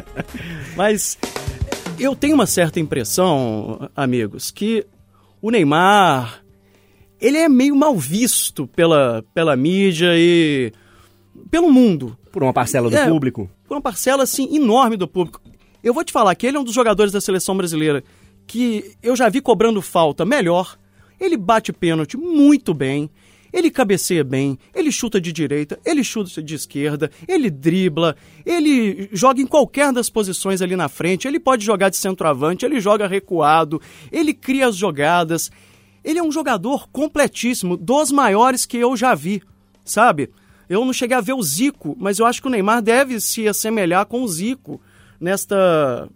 [0.76, 1.18] Mas
[1.98, 4.86] eu tenho uma certa impressão, amigos, que
[5.42, 6.42] o Neymar
[7.22, 10.72] ele é meio mal visto pela, pela mídia e
[11.50, 12.18] pelo mundo.
[12.32, 13.48] Por uma parcela do É, público.
[13.68, 15.40] Por uma parcela assim enorme do público.
[15.84, 18.02] Eu vou te falar que ele é um dos jogadores da seleção brasileira
[18.44, 20.76] que eu já vi cobrando falta melhor.
[21.20, 23.08] Ele bate pênalti muito bem.
[23.52, 29.42] Ele cabeceia bem, ele chuta de direita, ele chuta de esquerda, ele dribla, ele joga
[29.42, 33.80] em qualquer das posições ali na frente, ele pode jogar de centroavante, ele joga recuado,
[34.10, 35.50] ele cria as jogadas.
[36.02, 39.42] Ele é um jogador completíssimo, dos maiores que eu já vi,
[39.84, 40.30] sabe?
[40.68, 43.46] Eu não cheguei a ver o Zico, mas eu acho que o Neymar deve se
[43.46, 44.80] assemelhar com o Zico
[45.20, 46.08] nesta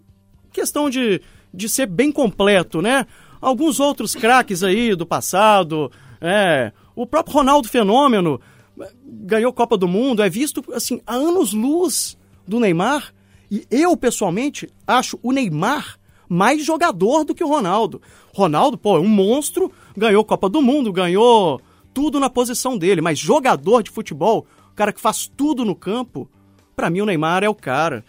[0.51, 1.21] questão de,
[1.53, 3.05] de ser bem completo, né?
[3.39, 8.41] Alguns outros craques aí do passado, é, o próprio Ronaldo Fenômeno
[8.81, 13.13] eh, ganhou Copa do Mundo, é visto assim a anos-luz do Neymar.
[13.51, 18.01] E eu, pessoalmente, acho o Neymar mais jogador do que o Ronaldo.
[18.33, 21.61] Ronaldo, pô, é um monstro, ganhou Copa do Mundo, ganhou
[21.93, 26.27] tudo na posição dele, mas jogador de futebol, o cara que faz tudo no campo,
[26.75, 28.03] pra mim o Neymar é o cara.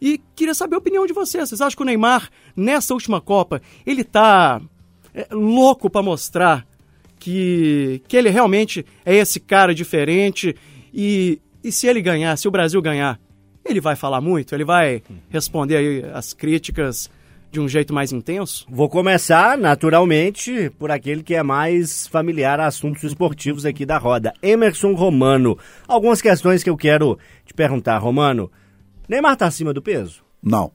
[0.00, 1.48] E queria saber a opinião de vocês.
[1.48, 4.60] Vocês acham que o Neymar, nessa última Copa, ele tá
[5.14, 6.66] é, louco pra mostrar
[7.24, 10.54] que, que ele realmente é esse cara diferente
[10.92, 13.18] e, e se ele ganhar, se o Brasil ganhar,
[13.64, 14.54] ele vai falar muito?
[14.54, 17.10] Ele vai responder aí as críticas
[17.50, 18.66] de um jeito mais intenso?
[18.68, 24.34] Vou começar, naturalmente, por aquele que é mais familiar a assuntos esportivos aqui da roda.
[24.42, 25.56] Emerson Romano.
[25.88, 28.50] Algumas questões que eu quero te perguntar, Romano.
[29.08, 30.22] Neymar tá acima do peso?
[30.42, 30.72] Não,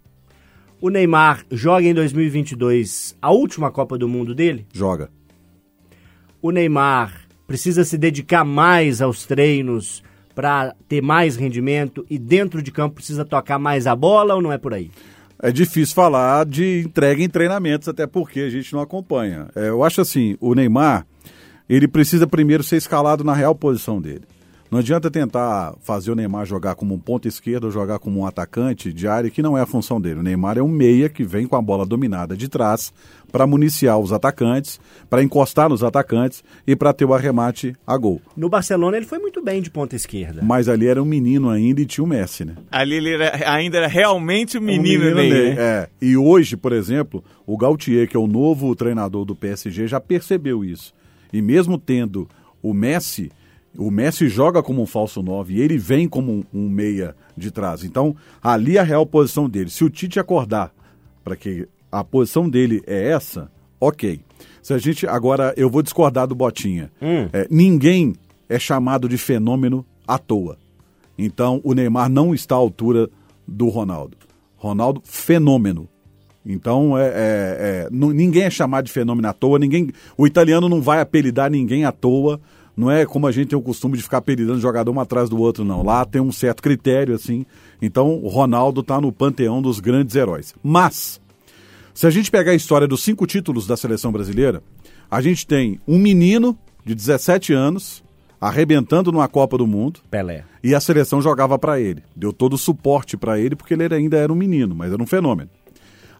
[0.81, 4.65] O Neymar joga em 2022 a última Copa do Mundo dele?
[4.73, 5.11] joga.
[6.41, 12.71] O Neymar precisa se dedicar mais aos treinos para ter mais rendimento e dentro de
[12.71, 14.89] campo precisa tocar mais a bola ou não é por aí?
[15.41, 19.47] É difícil falar de entrega em treinamentos, até porque a gente não acompanha.
[19.55, 21.05] É, eu acho assim, o Neymar,
[21.67, 24.23] ele precisa primeiro ser escalado na real posição dele.
[24.71, 28.25] Não adianta tentar fazer o Neymar jogar como um ponta esquerda ou jogar como um
[28.27, 30.19] atacante de área, que não é a função dele.
[30.19, 32.93] O Neymar é um meia que vem com a bola dominada de trás
[33.31, 34.79] para municiar os atacantes,
[35.09, 38.21] para encostar nos atacantes e para ter o arremate a gol.
[38.37, 40.41] No Barcelona ele foi muito bem de ponta esquerda.
[40.43, 42.53] Mas ali era um menino ainda e tinha o Messi, né?
[42.71, 45.55] Ali ele era- ainda era realmente o menino, Um Ney, Ney, né?
[45.57, 45.89] É.
[46.01, 50.63] E hoje, por exemplo, o Gautier, que é o novo treinador do PSG, já percebeu
[50.63, 50.93] isso.
[51.33, 52.27] E mesmo tendo
[52.61, 53.31] o Messi,
[53.77, 57.51] o Messi joga como um falso 9 e ele vem como um, um meia de
[57.51, 57.83] trás.
[57.83, 59.69] Então, ali é a real posição dele.
[59.69, 60.73] Se o Tite acordar
[61.23, 64.19] para que a posição dele é essa, ok.
[64.61, 66.91] Se a gente agora eu vou discordar do Botinha.
[67.33, 68.15] É, ninguém
[68.47, 70.57] é chamado de fenômeno à toa.
[71.17, 73.09] Então, o Neymar não está à altura
[73.47, 74.17] do Ronaldo.
[74.57, 75.87] Ronaldo, fenômeno.
[76.45, 79.59] Então, é, é- é, ninguém é chamado de fenômeno à toa.
[79.59, 82.39] Ninguém, o italiano não vai apelidar ninguém à toa.
[82.79, 85.37] Não é como a gente tem o costume de ficar apelidando jogador um atrás do
[85.37, 85.83] outro, não.
[85.83, 87.45] Lá tem um certo critério, assim.
[87.81, 90.55] Então, o Ronaldo está no panteão dos grandes heróis.
[90.63, 91.19] Mas,
[91.93, 94.63] se a gente pegar a história dos cinco títulos da seleção brasileira,
[95.11, 98.01] a gente tem um menino de 17 anos
[98.39, 99.99] arrebentando numa Copa do Mundo.
[100.09, 100.45] Pelé.
[100.63, 102.01] E a seleção jogava para ele.
[102.15, 105.05] Deu todo o suporte para ele, porque ele ainda era um menino, mas era um
[105.05, 105.49] fenômeno.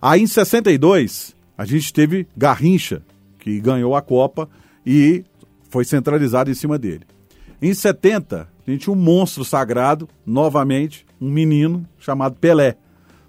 [0.02, 3.02] Aí em 62, a gente teve Garrincha,
[3.40, 4.50] que ganhou a Copa
[4.86, 5.24] e
[5.70, 7.02] foi centralizado em cima dele.
[7.62, 12.78] Em 70, a gente tinha um monstro sagrado, novamente, um menino chamado Pelé,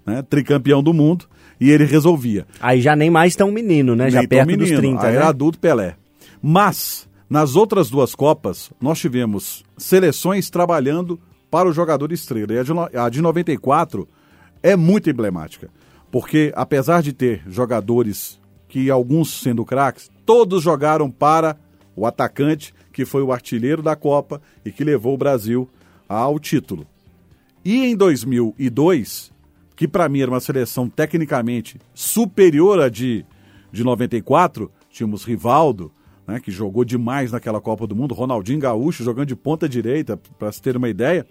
[0.05, 1.25] né, tricampeão do mundo,
[1.59, 2.47] e ele resolvia.
[2.59, 4.09] Aí já nem mais tão menino, né?
[4.09, 5.17] Já Nem perto dos menino, 30, aí né?
[5.17, 5.95] era adulto Pelé.
[6.41, 11.19] Mas, nas outras duas Copas, nós tivemos seleções trabalhando
[11.51, 12.53] para o jogador estrela.
[12.53, 14.07] E a de, a de 94
[14.63, 15.69] é muito emblemática.
[16.09, 21.57] Porque, apesar de ter jogadores que alguns sendo craques, todos jogaram para
[21.95, 25.69] o atacante, que foi o artilheiro da Copa e que levou o Brasil
[26.07, 26.85] ao título.
[27.63, 29.31] E em 2002,
[29.75, 33.25] que para mim era uma seleção tecnicamente superior à de,
[33.71, 35.91] de 94, tínhamos Rivaldo,
[36.27, 40.51] né, que jogou demais naquela Copa do Mundo, Ronaldinho Gaúcho jogando de ponta direita, para
[40.51, 41.25] se ter uma ideia,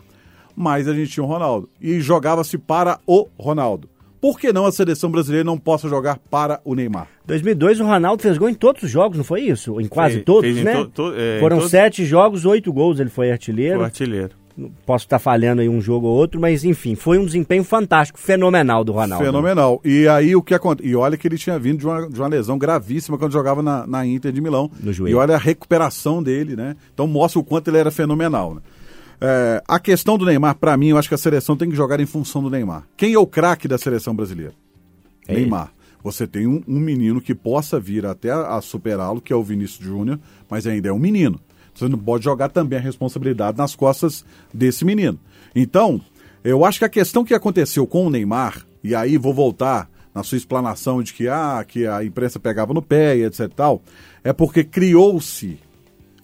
[0.55, 1.68] mas a gente tinha o Ronaldo.
[1.81, 3.88] E jogava-se para o Ronaldo.
[4.20, 7.06] Por que não a seleção brasileira não possa jogar para o Neymar?
[7.26, 9.80] 2002 o Ronaldo fez gol em todos os jogos, não foi isso?
[9.80, 10.74] Em quase Fez- todos, né?
[10.74, 13.80] to- to- é, Foram todos- sete jogos, oito gols, ele foi artilheiro.
[13.80, 14.38] O artilheiro.
[14.85, 18.85] Posso estar falhando aí um jogo ou outro, mas enfim, foi um desempenho fantástico, fenomenal
[18.85, 19.24] do Ronaldo.
[19.24, 19.80] Fenomenal.
[19.83, 20.87] E aí o que acontece?
[20.87, 23.87] E olha que ele tinha vindo de uma, de uma lesão gravíssima quando jogava na,
[23.87, 24.70] na Inter de Milão.
[24.83, 25.12] No joelho.
[25.12, 26.76] E olha a recuperação dele, né?
[26.92, 28.56] Então mostra o quanto ele era fenomenal.
[28.56, 28.61] Né?
[29.20, 32.00] É, a questão do Neymar, pra mim, eu acho que a seleção tem que jogar
[32.00, 32.87] em função do Neymar.
[32.96, 34.54] Quem é o craque da seleção brasileira?
[35.28, 35.42] É ele.
[35.42, 35.72] Neymar.
[36.02, 39.42] Você tem um, um menino que possa vir até a, a superá-lo, que é o
[39.42, 41.38] Vinícius Júnior, mas ainda é um menino.
[41.74, 45.18] Você não pode jogar também a responsabilidade nas costas desse menino.
[45.54, 46.00] Então,
[46.42, 50.22] eu acho que a questão que aconteceu com o Neymar, e aí vou voltar na
[50.22, 53.83] sua explanação de que, ah, que a imprensa pegava no pé e etc e tal,
[54.24, 55.59] é porque criou-se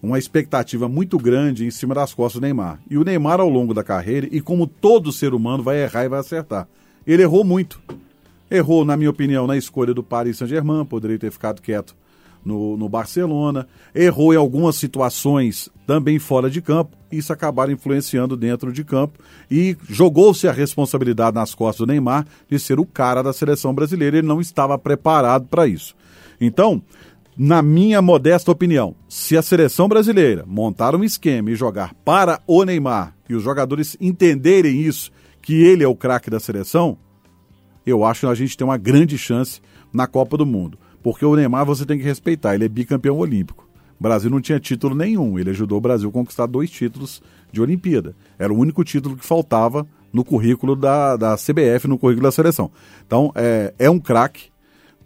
[0.03, 2.81] uma expectativa muito grande em cima das costas do Neymar.
[2.89, 6.09] E o Neymar, ao longo da carreira, e como todo ser humano, vai errar e
[6.09, 6.69] vai acertar.
[7.07, 7.81] Ele errou muito.
[8.51, 11.97] Errou, na minha opinião, na escolha do Paris Saint-Germain, poderia ter ficado quieto
[12.45, 13.67] no, no Barcelona.
[13.93, 16.97] Errou em algumas situações também fora de campo.
[17.11, 19.19] Isso acabaram influenciando dentro de campo.
[19.51, 24.19] E jogou-se a responsabilidade nas costas do Neymar de ser o cara da seleção brasileira.
[24.19, 25.95] Ele não estava preparado para isso.
[26.41, 26.83] Então,
[27.37, 32.65] na minha modesta opinião, se a seleção brasileira montar um esquema e jogar para o
[32.65, 35.11] Neymar e os jogadores entenderem isso,
[35.43, 36.97] que ele é o craque da seleção,
[37.85, 39.61] eu acho que a gente tem uma grande chance
[39.93, 40.79] na Copa do Mundo.
[41.03, 43.69] Porque o Neymar você tem que respeitar, ele é bicampeão olímpico.
[43.99, 47.23] O Brasil não tinha título nenhum, ele ajudou o Brasil a conquistar dois títulos
[47.53, 48.17] de Olimpíada.
[48.39, 52.71] Era o único título que faltava no currículo da, da CBF, no currículo da seleção.
[53.07, 54.49] Então, é, é um craque.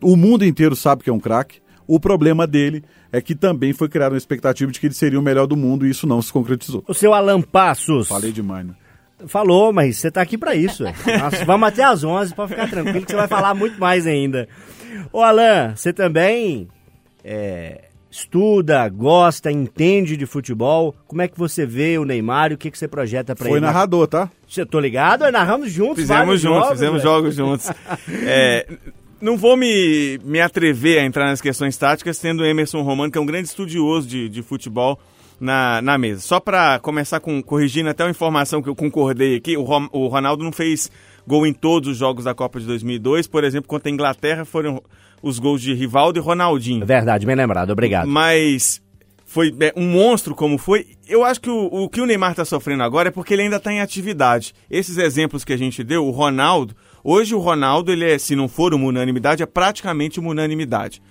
[0.00, 1.60] O mundo inteiro sabe que é um craque.
[1.92, 5.22] O problema dele é que também foi criada uma expectativa de que ele seria o
[5.22, 6.84] melhor do mundo e isso não se concretizou.
[6.86, 8.06] O seu Alan Passos.
[8.06, 8.74] Falei demais, né?
[9.26, 10.84] Falou, mas você tá aqui pra isso.
[10.84, 14.48] Nós vamos até às 11 pra ficar tranquilo que você vai falar muito mais ainda.
[15.12, 16.68] Ô Alan, você também
[17.24, 20.94] é, estuda, gosta, entende de futebol.
[21.08, 23.58] Como é que você vê o Neymar e o que, que você projeta pra Foi
[23.58, 23.66] ele?
[23.66, 24.30] narrador, tá?
[24.48, 25.22] Você tô ligado?
[25.22, 27.14] Nós narramos juntos Fizemos juntos, jogos, fizemos velho.
[27.14, 27.70] jogos juntos.
[28.26, 28.64] É,
[29.20, 33.18] não vou me, me atrever a entrar nas questões táticas, tendo o Emerson Romano, que
[33.18, 34.98] é um grande estudioso de, de futebol,
[35.38, 36.20] na, na mesa.
[36.20, 40.06] Só para começar com corrigindo até uma informação que eu concordei aqui, o, Rom- o
[40.06, 40.90] Ronaldo não fez
[41.26, 43.26] gol em todos os jogos da Copa de 2002.
[43.26, 44.82] Por exemplo, contra a Inglaterra foram
[45.22, 46.84] os gols de Rivaldo e Ronaldinho.
[46.84, 48.06] Verdade, bem lembrado, obrigado.
[48.08, 48.82] Mas
[49.24, 50.88] foi é, um monstro como foi.
[51.08, 53.56] Eu acho que o, o que o Neymar está sofrendo agora é porque ele ainda
[53.56, 54.52] está em atividade.
[54.70, 58.48] Esses exemplos que a gente deu, o Ronaldo, hoje o Ronaldo, ele é, se não
[58.48, 61.02] for uma unanimidade, é praticamente uma unanimidade.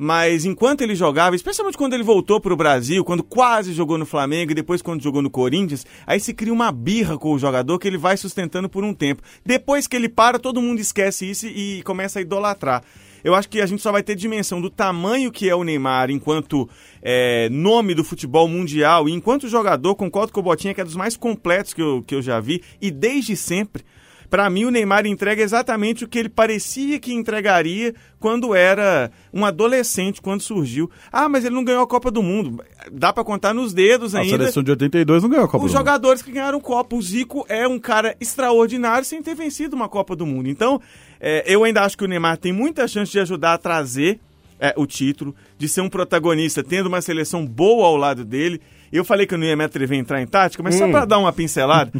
[0.00, 4.06] Mas enquanto ele jogava, especialmente quando ele voltou para o Brasil, quando quase jogou no
[4.06, 7.76] Flamengo e depois quando jogou no Corinthians, aí se cria uma birra com o jogador
[7.80, 9.22] que ele vai sustentando por um tempo.
[9.44, 12.84] Depois que ele para, todo mundo esquece isso e começa a idolatrar.
[13.24, 16.12] Eu acho que a gente só vai ter dimensão do tamanho que é o Neymar
[16.12, 16.68] enquanto
[17.02, 20.94] é, nome do futebol mundial e enquanto jogador, concordo com o Botinha que é dos
[20.94, 23.82] mais completos que eu, que eu já vi e desde sempre.
[24.30, 29.44] Para mim, o Neymar entrega exatamente o que ele parecia que entregaria quando era um
[29.44, 30.90] adolescente, quando surgiu.
[31.10, 32.62] Ah, mas ele não ganhou a Copa do Mundo.
[32.92, 34.36] Dá para contar nos dedos A ainda.
[34.38, 35.78] seleção de 82 não ganhou a Copa Os do Mundo.
[35.78, 36.94] jogadores que ganharam Copa.
[36.94, 40.48] O Zico é um cara extraordinário sem ter vencido uma Copa do Mundo.
[40.48, 40.80] Então,
[41.20, 44.20] é, eu ainda acho que o Neymar tem muita chance de ajudar a trazer
[44.60, 48.60] é, o título, de ser um protagonista, tendo uma seleção boa ao lado dele.
[48.92, 50.92] Eu falei que eu não ia me atrever a entrar em tática, mas só Hum.
[50.92, 51.92] para dar uma pincelada,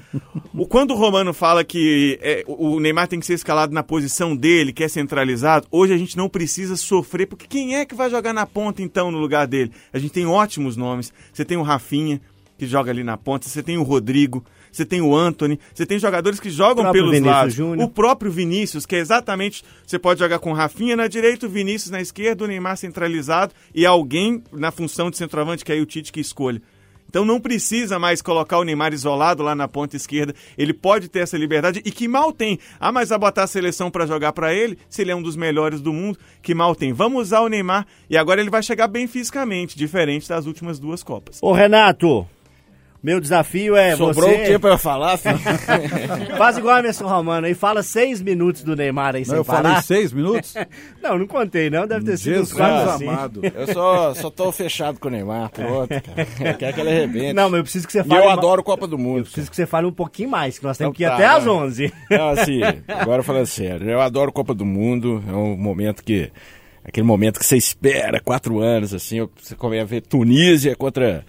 [0.54, 4.34] o, quando o Romano fala que é, o Neymar tem que ser escalado na posição
[4.34, 8.10] dele, que é centralizado, hoje a gente não precisa sofrer, porque quem é que vai
[8.10, 9.72] jogar na ponta então no lugar dele?
[9.92, 11.12] A gente tem ótimos nomes.
[11.32, 12.20] Você tem o Rafinha,
[12.58, 15.98] que joga ali na ponta, você tem o Rodrigo, você tem o Anthony, você tem
[15.98, 17.54] jogadores que jogam pelos Vinícius lados.
[17.54, 17.86] Júnior.
[17.86, 19.64] O próprio Vinícius, que é exatamente.
[19.86, 23.54] Você pode jogar com o Rafinha na direita, o Vinícius na esquerda, o Neymar centralizado
[23.74, 26.60] e alguém na função de centroavante, que é aí o Tite que escolhe.
[27.08, 30.34] Então não precisa mais colocar o Neymar isolado lá na ponta esquerda.
[30.56, 32.58] Ele pode ter essa liberdade e que mal tem.
[32.78, 35.36] Ah, mas vai botar a seleção para jogar para ele, se ele é um dos
[35.36, 36.92] melhores do mundo, que mal tem.
[36.92, 41.02] Vamos usar o Neymar e agora ele vai chegar bem fisicamente, diferente das últimas duas
[41.02, 41.38] Copas.
[41.40, 42.26] Ô, Renato,
[43.02, 44.42] meu desafio é Sobrou você...
[44.42, 45.38] o que pra eu falar, filho?
[46.36, 49.44] Faz igual a Emerson Romano aí, fala seis minutos do Neymar aí Não, sem eu
[49.44, 49.62] parar.
[49.68, 50.54] falei seis minutos?
[51.02, 53.08] Não, não contei não, deve ter sido uns Jesus quatro assim.
[53.08, 53.40] amado.
[53.44, 56.26] Eu só, só tô fechado com o Neymar, pronto, cara.
[56.50, 57.32] Eu quero que ele arrebente.
[57.32, 58.20] Não, mas eu preciso que você E fale...
[58.20, 59.22] eu ma- adoro Copa do Mundo.
[59.22, 61.26] Preciso que você fale um pouquinho mais, que nós temos Então que ir tá, até
[61.38, 61.50] às né?
[61.50, 61.92] 11.
[62.10, 66.30] Não, assim, agora falando sério, eu adoro Copa do Mundo, é um momento que.
[66.84, 71.24] Aquele momento que você espera, quatro anos, assim, você começa a ver Tunísia contra.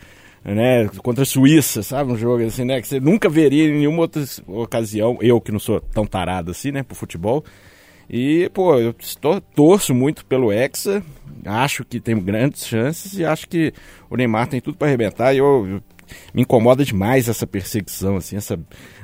[0.55, 2.11] Né, contra a Suíça, sabe?
[2.11, 2.81] Um jogo assim, né?
[2.81, 5.17] Que você nunca veria em nenhuma outra ocasião.
[5.21, 7.43] Eu que não sou tão tarado assim, né, pro futebol.
[8.09, 8.95] E, pô, eu
[9.53, 11.03] torço muito pelo Hexa,
[11.45, 13.71] acho que tem grandes chances e acho que
[14.09, 15.33] o Neymar tem tudo para arrebentar.
[15.33, 15.83] E eu, eu-
[16.33, 18.59] me incomoda demais essa perseguição, assim, essa.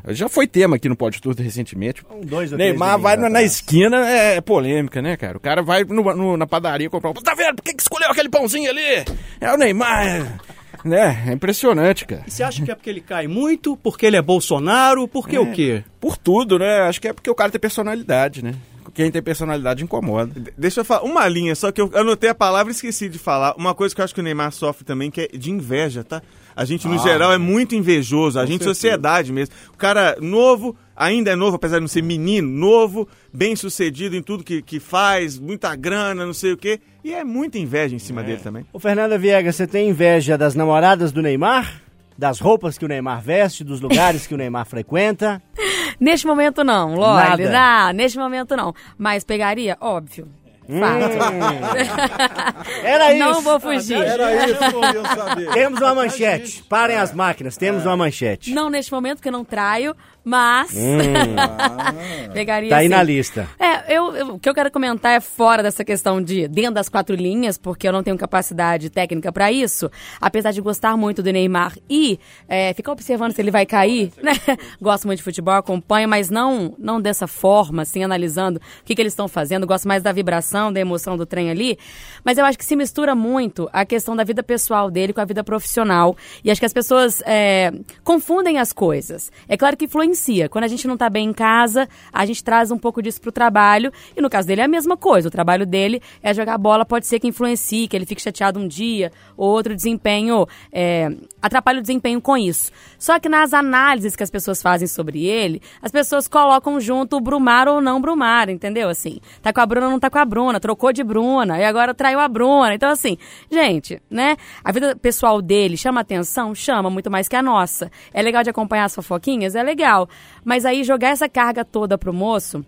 [0.08, 2.01] Já foi tema aqui no Pode Tudo recentemente.
[2.25, 5.38] dois ou Neymar vai na, na esquina, é, polêmica, né, cara?
[5.38, 7.13] O cara vai no- no- na padaria comprar um.
[7.13, 7.58] Tá vendo?
[7.58, 9.05] Por que, que escolheu aquele pãozinho ali?
[9.39, 10.39] É o Neymar.
[10.86, 11.24] É- Né?
[11.28, 12.24] É impressionante, cara.
[12.28, 13.76] E você acha que é porque ele cai muito?
[13.78, 15.08] Porque ele é Bolsonaro?
[15.08, 15.84] Porque o quê?
[16.00, 16.82] Por tudo, né?
[16.82, 18.54] Acho que é porque o cara tem personalidade, né?
[18.93, 20.39] Quem tem personalidade incomoda.
[20.39, 23.17] De- Deixa eu falar uma linha, só que eu anotei a palavra e esqueci de
[23.19, 23.54] falar.
[23.58, 26.21] Uma coisa que eu acho que o Neymar sofre também, que é de inveja, tá?
[26.56, 28.39] A gente, no Ah, geral, é muito invejoso.
[28.39, 28.74] A gente, certeza.
[28.74, 29.54] sociedade mesmo.
[29.74, 34.21] O cara novo, ainda é novo, apesar de não ser menino, novo, bem sucedido em
[34.21, 36.79] tudo que, que faz, muita grana, não sei o quê.
[37.03, 38.65] E é muita inveja em cima dele também.
[38.73, 41.81] Ô, Fernanda Viegas, você tem inveja das namoradas do Neymar?
[42.17, 45.41] Das roupas que o Neymar veste, dos lugares que o Neymar frequenta?
[45.99, 46.95] Neste momento não.
[46.95, 47.49] Nada?
[47.49, 48.73] Não, neste momento não.
[48.97, 49.77] Mas pegaria?
[49.79, 50.27] Óbvio.
[50.67, 52.65] Fato.
[52.84, 53.19] Era isso.
[53.19, 54.01] Não vou fugir.
[54.01, 55.49] Era isso que eu ia saber.
[55.51, 56.63] Temos uma manchete.
[56.63, 58.51] Parem as máquinas, temos uma manchete.
[58.51, 59.95] Não neste momento, porque eu não traio,
[60.26, 60.74] mas.
[62.34, 62.90] pegaria Tá aí sim.
[62.90, 63.48] na lista.
[63.60, 66.90] É, eu, eu- o que eu quero comentar é fora dessa questão de dentro das
[66.90, 69.90] quatro linhas, porque eu não tenho capacidade técnica pra isso.
[70.20, 74.34] Apesar de gostar muito do Neymar e é, ficar observando se ele vai cair, né?
[74.82, 79.02] Gosto muito de futebol, acompanho, mas não, não dessa forma, assim, analisando o que, que
[79.02, 79.68] eles estão fazendo.
[79.68, 81.78] Gosto mais da vibração, da emoção do trem ali.
[82.26, 85.26] Mas eu acho que se mistura muito a questão da vida pessoal dele com a
[85.26, 86.18] vida profissional.
[86.44, 87.72] E acho que as pessoas é,
[88.04, 89.32] confundem as coisas.
[89.48, 90.50] É claro que influencia.
[90.50, 93.32] Quando a gente não tá bem em casa, a gente traz um pouco disso pro
[93.32, 93.92] trabalho.
[94.18, 95.28] E no caso dele é a mesma coisa.
[95.28, 98.68] O trabalho dele é jogar bola, pode ser que influencie, que ele fique chateado um
[98.68, 101.12] dia, ou outro desempenho, é,
[101.42, 102.72] atrapalha o desempenho com isso.
[102.98, 107.21] Só que nas análises que as pessoas fazem sobre ele, as pessoas colocam junto o
[107.21, 108.90] Brumar ou não Brumar, entendeu?
[108.90, 111.63] Assim, tá com a Bruna ou não tá com a Bruna, trocou de Bruna, e
[111.63, 112.74] agora traiu a Bruna.
[112.74, 113.18] Então, assim,
[113.52, 114.38] gente, né?
[114.63, 116.54] A vida pessoal dele chama atenção?
[116.54, 117.92] Chama, muito mais que a nossa.
[118.13, 119.56] É legal de acompanhar as fofoquinhas?
[119.56, 120.08] É legal.
[120.44, 122.66] Mas aí jogar essa carga toda pro moço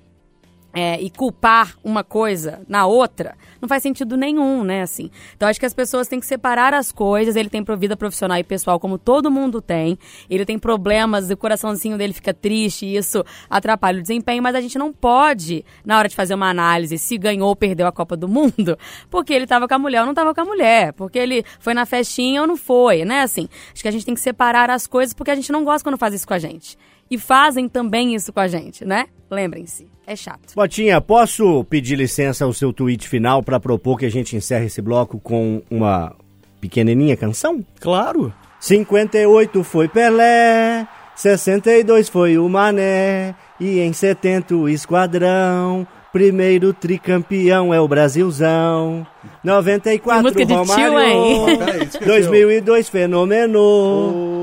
[0.74, 5.10] é, e culpar uma coisa na outra, não faz sentido nenhum, né, assim.
[5.36, 7.36] Então, acho que as pessoas têm que separar as coisas.
[7.36, 9.98] Ele tem vida profissional e pessoal, como todo mundo tem.
[10.30, 14.62] Ele tem problemas, o coraçãozinho dele fica triste e isso atrapalha o desempenho, mas a
[14.62, 18.16] gente não pode, na hora de fazer uma análise, se ganhou ou perdeu a Copa
[18.16, 18.78] do Mundo,
[19.10, 21.74] porque ele estava com a mulher ou não estava com a mulher, porque ele foi
[21.74, 23.50] na festinha ou não foi, né, assim.
[23.74, 25.98] Acho que a gente tem que separar as coisas porque a gente não gosta quando
[25.98, 26.78] faz isso com a gente.
[27.10, 29.06] E fazem também isso com a gente, né?
[29.30, 30.54] Lembrem-se, é chato.
[30.56, 34.82] Botinha, posso pedir licença ao seu tweet final para propor que a gente encerre esse
[34.82, 36.16] bloco com uma
[36.60, 37.64] pequenininha canção?
[37.80, 38.34] Claro.
[38.60, 45.88] 58 foi Pelé, 62 foi o Mané, e em 70 o Esquadrão.
[46.12, 49.06] Primeiro tricampeão é o Brasilzão.
[49.44, 51.00] 94 música de tio, Romário.
[51.00, 51.46] hein?
[51.60, 52.08] Peraí, esqueceu.
[52.08, 53.60] 2002 Fenômeno.
[53.60, 54.37] O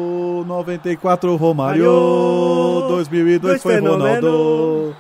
[0.45, 1.85] 94 Romário,
[2.89, 4.95] 2002 foi Ronaldo.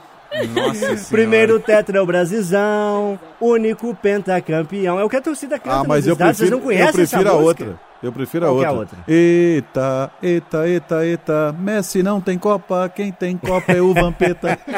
[0.54, 1.00] Nossa senhora.
[1.10, 3.18] Primeiro tetra é o Brasilzão.
[3.40, 4.98] Único pentacampeão.
[4.98, 6.38] É o que a torcida canta Ah, mas eu estádios.
[6.38, 7.80] Vocês prefiro, não conhecem eu prefiro essa a outra.
[8.02, 8.68] Eu prefiro a é outra.
[8.68, 8.98] a outra?
[9.08, 11.54] Eita, eita, eita, eita.
[11.58, 14.58] Messi não tem Copa, quem tem Copa é o Vampeta.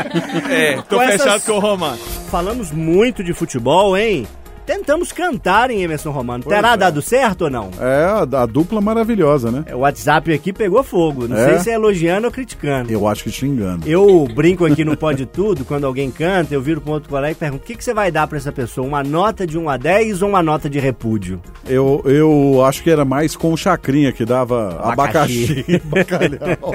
[0.50, 1.96] É, tô Com essas- fechado com o Romano.
[2.30, 4.26] Falamos muito de futebol, hein?
[4.66, 6.42] Tentamos cantar em Emerson Romano.
[6.44, 6.76] Pois Terá é.
[6.76, 7.70] dado certo ou não?
[7.80, 8.04] É,
[8.36, 9.64] a, a dupla maravilhosa, né?
[9.72, 11.28] O WhatsApp aqui pegou fogo.
[11.28, 11.50] Não É?
[11.50, 12.92] sei se é elogiando ou criticando.
[12.92, 13.88] Eu acho que xingando.
[13.88, 17.34] Eu brinco aqui no Pode Tudo, quando alguém canta, eu viro para outro colega e
[17.34, 18.86] pergunto: o que, que você vai dar para essa pessoa?
[18.86, 21.40] Uma nota de 1 a 10 ou uma nota de repúdio?
[21.66, 25.64] Eu, eu acho que era mais com o Chacrinha que dava Abacaxi.
[25.66, 26.74] abacaxi, bacalhau.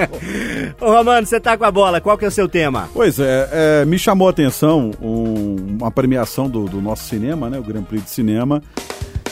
[0.80, 2.90] Ô Romano, você tá com a bola, qual que é o seu tema?
[2.94, 3.50] Pois é,
[3.82, 7.84] é, me chamou a atenção um- uma premiação do, do nosso cinema, né, o Grand
[7.84, 8.62] Prix de Cinema,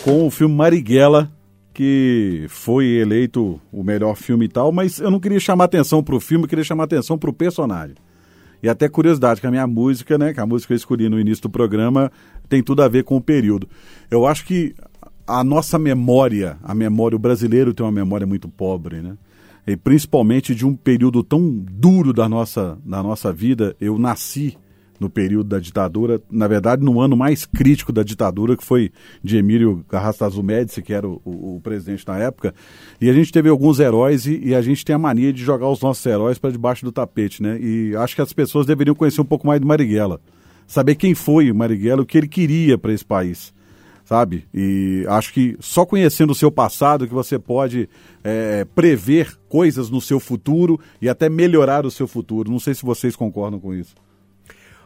[0.03, 1.31] com o filme Marighella,
[1.73, 6.19] que foi eleito o melhor filme e tal, mas eu não queria chamar atenção pro
[6.19, 7.95] filme, eu queria chamar atenção pro personagem.
[8.61, 11.19] E até curiosidade, que a minha música, né, que a música que eu escolhi no
[11.19, 12.11] início do programa,
[12.49, 13.69] tem tudo a ver com o período.
[14.11, 14.75] Eu acho que
[15.25, 19.15] a nossa memória, a memória, o brasileiro tem uma memória muito pobre, né?
[19.65, 23.75] E principalmente de um período tão duro da nossa, da nossa vida.
[23.79, 24.57] Eu nasci
[24.99, 28.91] no período da ditadura, na verdade, no ano mais crítico da ditadura, que foi
[29.23, 32.53] de Emílio Garrastazu Médici, que era o, o- o presidente na época.
[32.99, 35.69] E a gente teve alguns heróis e, e a gente tem a mania de jogar
[35.69, 37.57] os nossos heróis para debaixo do tapete, né?
[37.61, 40.19] E acho que as pessoas deveriam conhecer um pouco mais do Marighella.
[40.67, 43.53] Saber quem foi o Marighella, o que ele queria para esse país
[44.05, 44.47] sabe?
[44.51, 47.87] E acho que só conhecendo o seu passado que você pode
[48.23, 52.49] é, prever coisas no seu futuro e até melhorar o seu futuro.
[52.49, 53.93] Não sei se vocês concordam com isso.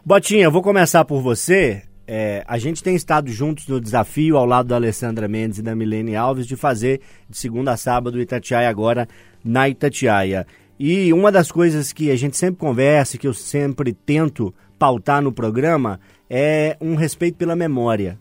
[0.06, 1.82] Botinha, vou começar por você.
[2.06, 5.74] É, a gente tem estado juntos no desafio ao lado da Alessandra Mendes e da
[5.74, 6.99] Milene Alves de fazer
[7.30, 9.08] de segunda a sábado Itatiaia agora
[9.45, 10.45] na Itatiaia.
[10.78, 15.32] E uma das coisas que a gente sempre conversa, que eu sempre tento pautar no
[15.32, 18.20] programa, é um respeito pela memória.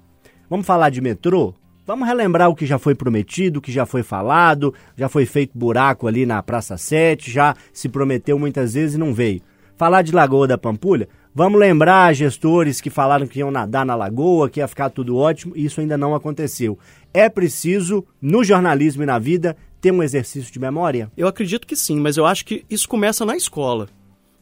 [0.49, 1.53] Vamos falar de metrô?
[1.85, 5.59] Vamos relembrar o que já foi prometido, o que já foi falado, já foi feito
[5.59, 9.43] buraco ali na Praça 7, já se prometeu muitas vezes e não veio.
[9.76, 11.09] Falar de Lagoa da Pampulha?
[11.35, 15.55] Vamos lembrar gestores que falaram que iam nadar na lagoa, que ia ficar tudo ótimo,
[15.57, 16.78] e isso ainda não aconteceu.
[17.12, 21.11] É preciso, no jornalismo e na vida, ter um exercício de memória?
[21.16, 23.89] Eu acredito que sim, mas eu acho que isso começa na escola.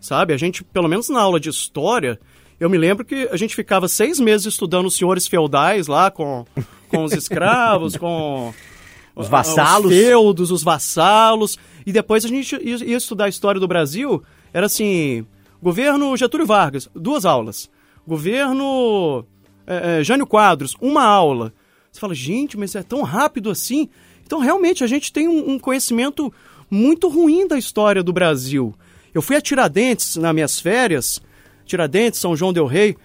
[0.00, 0.32] Sabe?
[0.32, 2.18] A gente, pelo menos na aula de história,
[2.58, 6.44] eu me lembro que a gente ficava seis meses estudando os senhores feudais lá com,
[6.88, 8.52] com os escravos, com
[9.14, 9.90] Os vassalos.
[9.90, 11.58] os feudos, os vassalos.
[11.84, 14.22] E depois a gente ia estudar a história do Brasil.
[14.52, 15.26] Era assim:
[15.62, 17.70] governo Getúlio Vargas, duas aulas.
[18.06, 19.24] Governo
[19.66, 21.52] eh, eh, Jânio Quadros, uma aula.
[21.90, 23.88] Você fala, gente, mas é tão rápido assim?
[24.24, 26.32] Então, realmente, a gente tem um, um conhecimento
[26.70, 28.74] muito ruim da história do Brasil.
[29.12, 31.20] Eu fui a Tiradentes nas minhas férias,
[31.66, 32.96] Tiradentes, São João del Rei,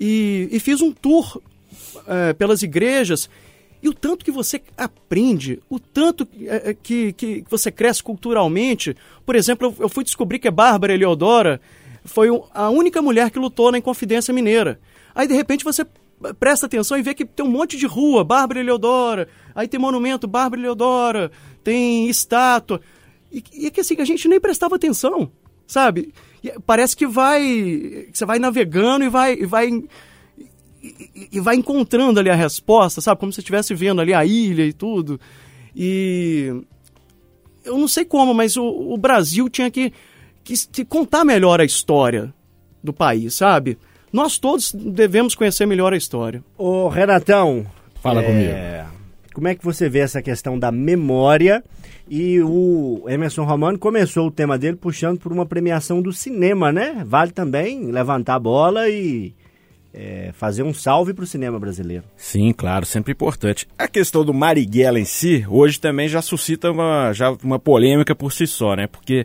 [0.00, 1.40] e, e fiz um tour
[2.06, 3.28] eh, pelas igrejas.
[3.82, 8.96] E o tanto que você aprende, o tanto eh, que, que você cresce culturalmente.
[9.24, 11.60] Por exemplo, eu, fui descobrir que a Bárbara Eleodora
[12.12, 14.80] foi a única mulher que lutou na Inconfidência Mineira.
[15.14, 15.86] Aí, de repente, você
[16.38, 20.26] presta atenção e vê que tem um monte de rua, Bárbara Eleodora, aí tem monumento,
[20.26, 21.30] Bárbara Eleodora,
[21.64, 22.80] tem estátua.
[23.32, 25.30] E, e é que assim, a gente nem prestava atenção,
[25.66, 26.12] sabe?
[26.42, 28.08] E parece que vai.
[28.12, 29.34] Você vai navegando e vai.
[29.34, 29.70] E vai
[30.82, 33.20] e, e vai encontrando ali a resposta, sabe?
[33.20, 35.20] Como se estivesse vendo ali a ilha e tudo.
[35.74, 36.52] E
[37.64, 39.92] eu não sei como, mas o, o Brasil tinha que,
[40.44, 42.32] que, que contar melhor a história
[42.82, 43.78] do país, sabe?
[44.12, 46.42] Nós todos devemos conhecer melhor a história.
[46.58, 47.66] Ô, Renatão.
[48.02, 48.86] Fala é,
[49.34, 51.62] como é que você vê essa questão da memória?
[52.08, 57.04] E o Emerson Romano começou o tema dele puxando por uma premiação do cinema, né?
[57.06, 59.32] Vale também levantar a bola e
[59.94, 62.04] é, fazer um salve para o cinema brasileiro.
[62.16, 63.68] Sim, claro, sempre importante.
[63.78, 68.32] A questão do Marighella em si, hoje também já suscita uma, já uma polêmica por
[68.32, 68.88] si só, né?
[68.88, 69.24] Porque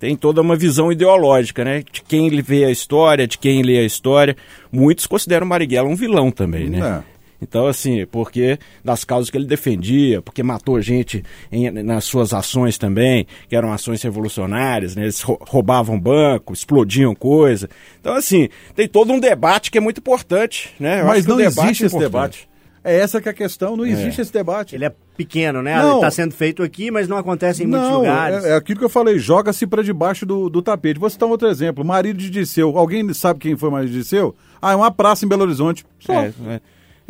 [0.00, 1.84] tem toda uma visão ideológica, né?
[1.92, 4.34] De quem vê a história, de quem lê a história.
[4.72, 7.04] Muitos consideram Marighella um vilão também, né?
[7.06, 7.20] É.
[7.42, 12.76] Então, assim, porque das causas que ele defendia, porque matou gente em- nas suas ações
[12.76, 15.02] também, que eram ações revolucionárias, né?
[15.04, 17.68] Eles rou- roubavam banco, explodiam coisa.
[18.00, 21.00] Então, assim, tem todo um debate que é muito importante, né?
[21.00, 22.48] Eu Mas acho que o não debate existe é esse debate.
[22.82, 24.74] É essa que é a questão, não existe esse debate.
[24.74, 25.76] Ele é pequeno, né?
[25.76, 25.88] Não.
[25.88, 28.42] Ele está sendo feito aqui, mas não acontece em muitos Não, lugares.
[28.42, 30.98] é, é aquilo que eu falei, joga-se para debaixo do, do tapete.
[30.98, 32.78] Vou citar um outro exemplo, marido de Disseu.
[32.78, 34.34] Alguém sabe quem foi o marido de Disseu?
[34.62, 35.84] Ah, é uma praça em Belo Horizonte.
[35.98, 36.14] Só.
[36.14, 36.60] É, é.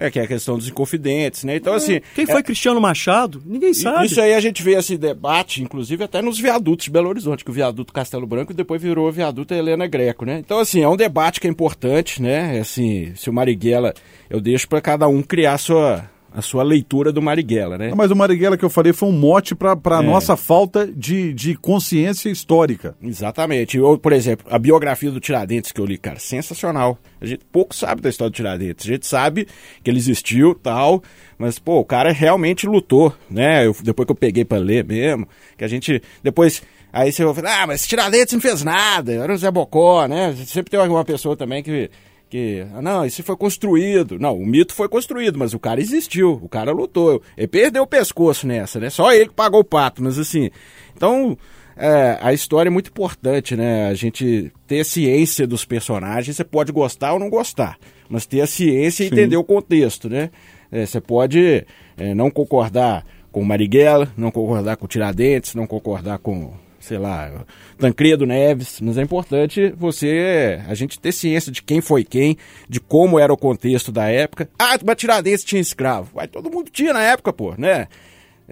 [0.02, 1.56] É que é a questão dos inconfidentes, né?
[1.56, 2.00] Então, assim.
[2.14, 3.42] Quem foi Cristiano Machado?
[3.44, 4.06] Ninguém sabe.
[4.06, 7.50] Isso aí a gente vê esse debate, inclusive até nos viadutos de Belo Horizonte, que
[7.50, 10.38] o viaduto Castelo Branco depois virou o viaduto Helena Greco, né?
[10.38, 12.58] Então, assim, é um debate que é importante, né?
[12.58, 13.92] Assim, se o Marighella,
[14.30, 16.02] eu deixo para cada um criar sua,
[16.32, 17.92] a sua leitura do Marighella, né?
[17.96, 20.06] Mas o Marighella que eu falei foi um mote para a É.
[20.06, 22.94] nossa falta de, de consciência histórica.
[23.02, 23.76] Exatamente.
[23.76, 26.98] Eu, por exemplo, a biografia do Tiradentes que eu li, cara, sensacional.
[27.20, 28.86] A gente pouco sabe da história do Tiradentes.
[28.86, 29.46] A gente sabe
[29.82, 31.02] que ele existiu tal,
[31.38, 33.66] mas, pô, o cara realmente lutou, né?
[33.66, 35.26] Eu- depois que eu peguei pra ler mesmo,
[35.58, 36.00] que a gente.
[36.22, 36.62] Depois.
[36.92, 40.34] Aí você vai falar, ah, mas Tiradentes não fez nada, era o Zé Bocó, né?
[40.44, 41.90] Sempre tem alguma pessoa também que.
[42.30, 44.16] Que, ah, não, isso foi construído.
[44.16, 47.20] Não, o mito foi construído, mas o cara existiu, o cara lutou.
[47.36, 48.88] Ele perdeu o pescoço nessa, né?
[48.88, 50.48] Só ele que pagou o pato, mas assim.
[50.96, 51.36] Então,
[51.76, 53.88] é, a história é muito importante, né?
[53.88, 57.76] A gente ter ciência dos personagens, você pode gostar ou não gostar,
[58.08, 59.12] mas ter a ciência e Sim.
[59.12, 60.30] entender o contexto, né?
[60.70, 61.66] É, você pode
[61.96, 67.44] é, não concordar com o Marighella, não concordar com Tiradentes, não concordar com, sei lá,
[67.78, 72.36] Tancredo Neves, mas é importante você, a gente ter ciência de quem foi quem,
[72.68, 74.48] de como era o contexto da época.
[74.58, 76.10] Ah, mas Tiradentes tinha escravo.
[76.14, 77.86] Vai, todo mundo tinha na época, pô, né?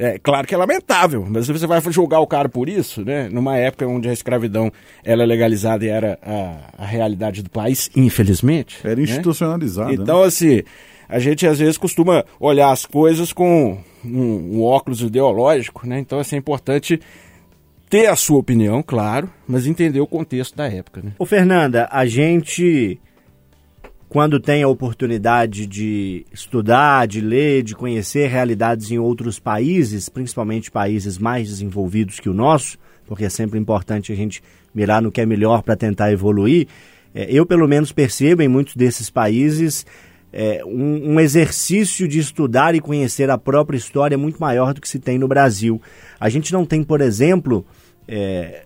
[0.01, 3.29] É claro que é lamentável, mas você vai julgar o cara por isso, né?
[3.29, 4.71] Numa época onde a escravidão
[5.03, 8.79] era legalizada e era a, a realidade do país, infelizmente.
[8.85, 9.03] Era né?
[9.03, 9.93] institucionalizado.
[9.93, 10.63] Então, assim,
[11.09, 15.99] a gente às vezes costuma olhar as coisas com um, um óculos ideológico, né?
[15.99, 17.01] Então, assim, é importante
[17.89, 21.13] ter a sua opinião, claro, mas entender o contexto da época, né?
[21.19, 23.01] Ô Fernanda, a gente,
[24.09, 30.71] quando tem a oportunidade de estudar, de ler, de conhecer realidades em outros países, principalmente
[30.71, 34.43] países mais desenvolvidos que o nosso, porque é sempre importante a gente
[34.75, 36.69] mirar no que é melhor para tentar evoluir,
[37.15, 39.87] é, eu pelo menos percebo em muitos desses países
[40.33, 44.89] é, um, um exercício de estudar e conhecer a própria história muito maior do que
[44.89, 45.81] se tem no Brasil.
[46.21, 47.65] A gente não tem, por exemplo,
[48.09, 48.65] é,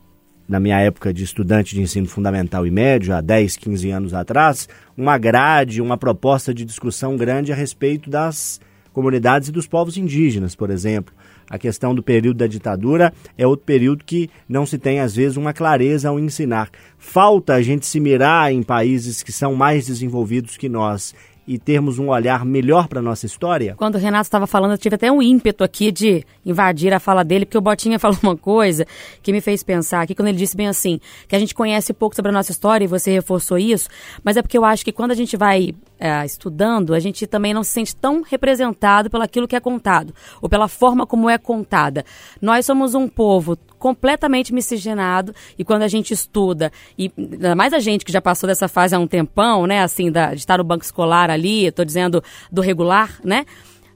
[0.48, 4.68] na minha época de estudante de ensino fundamental e médio, há 10, 15 anos atrás,
[4.96, 8.60] uma grade, uma proposta de discussão grande a respeito das
[8.92, 11.14] comunidades e dos povos indígenas, por exemplo.
[11.50, 15.36] A questão do período da ditadura é outro período que não se tem, às vezes,
[15.36, 16.70] uma clareza ao ensinar.
[16.98, 21.14] Falta a gente se mirar em países que são mais desenvolvidos que nós
[21.46, 23.74] e termos um olhar melhor para a nossa história?
[23.76, 27.24] Quando o Renato estava falando, eu tive até um ímpeto aqui de invadir a fala
[27.24, 28.86] dele, porque o Botinha falou uma coisa
[29.22, 32.14] que me fez pensar aqui, quando ele disse bem assim, que a gente conhece pouco
[32.14, 33.88] sobre a nossa história, e você reforçou isso,
[34.22, 37.54] mas é porque eu acho que quando a gente vai é, estudando, a gente também
[37.54, 41.38] não se sente tão representado pelo aquilo que é contado, ou pela forma como é
[41.38, 42.04] contada.
[42.40, 47.78] Nós somos um povo completamente miscigenado e quando a gente estuda, e ainda mais a
[47.78, 50.64] gente que já passou dessa fase há um tempão, né, assim, da, de estar no
[50.64, 53.46] banco escolar ali, tô dizendo do regular, né,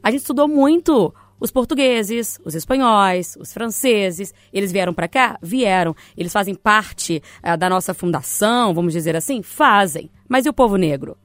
[0.01, 5.39] a gente estudou muito os portugueses, os espanhóis, os franceses, eles vieram para cá?
[5.43, 5.95] Vieram.
[6.17, 9.43] Eles fazem parte ah, da nossa fundação, vamos dizer assim?
[9.43, 10.09] Fazem.
[10.27, 11.17] Mas e o povo negro?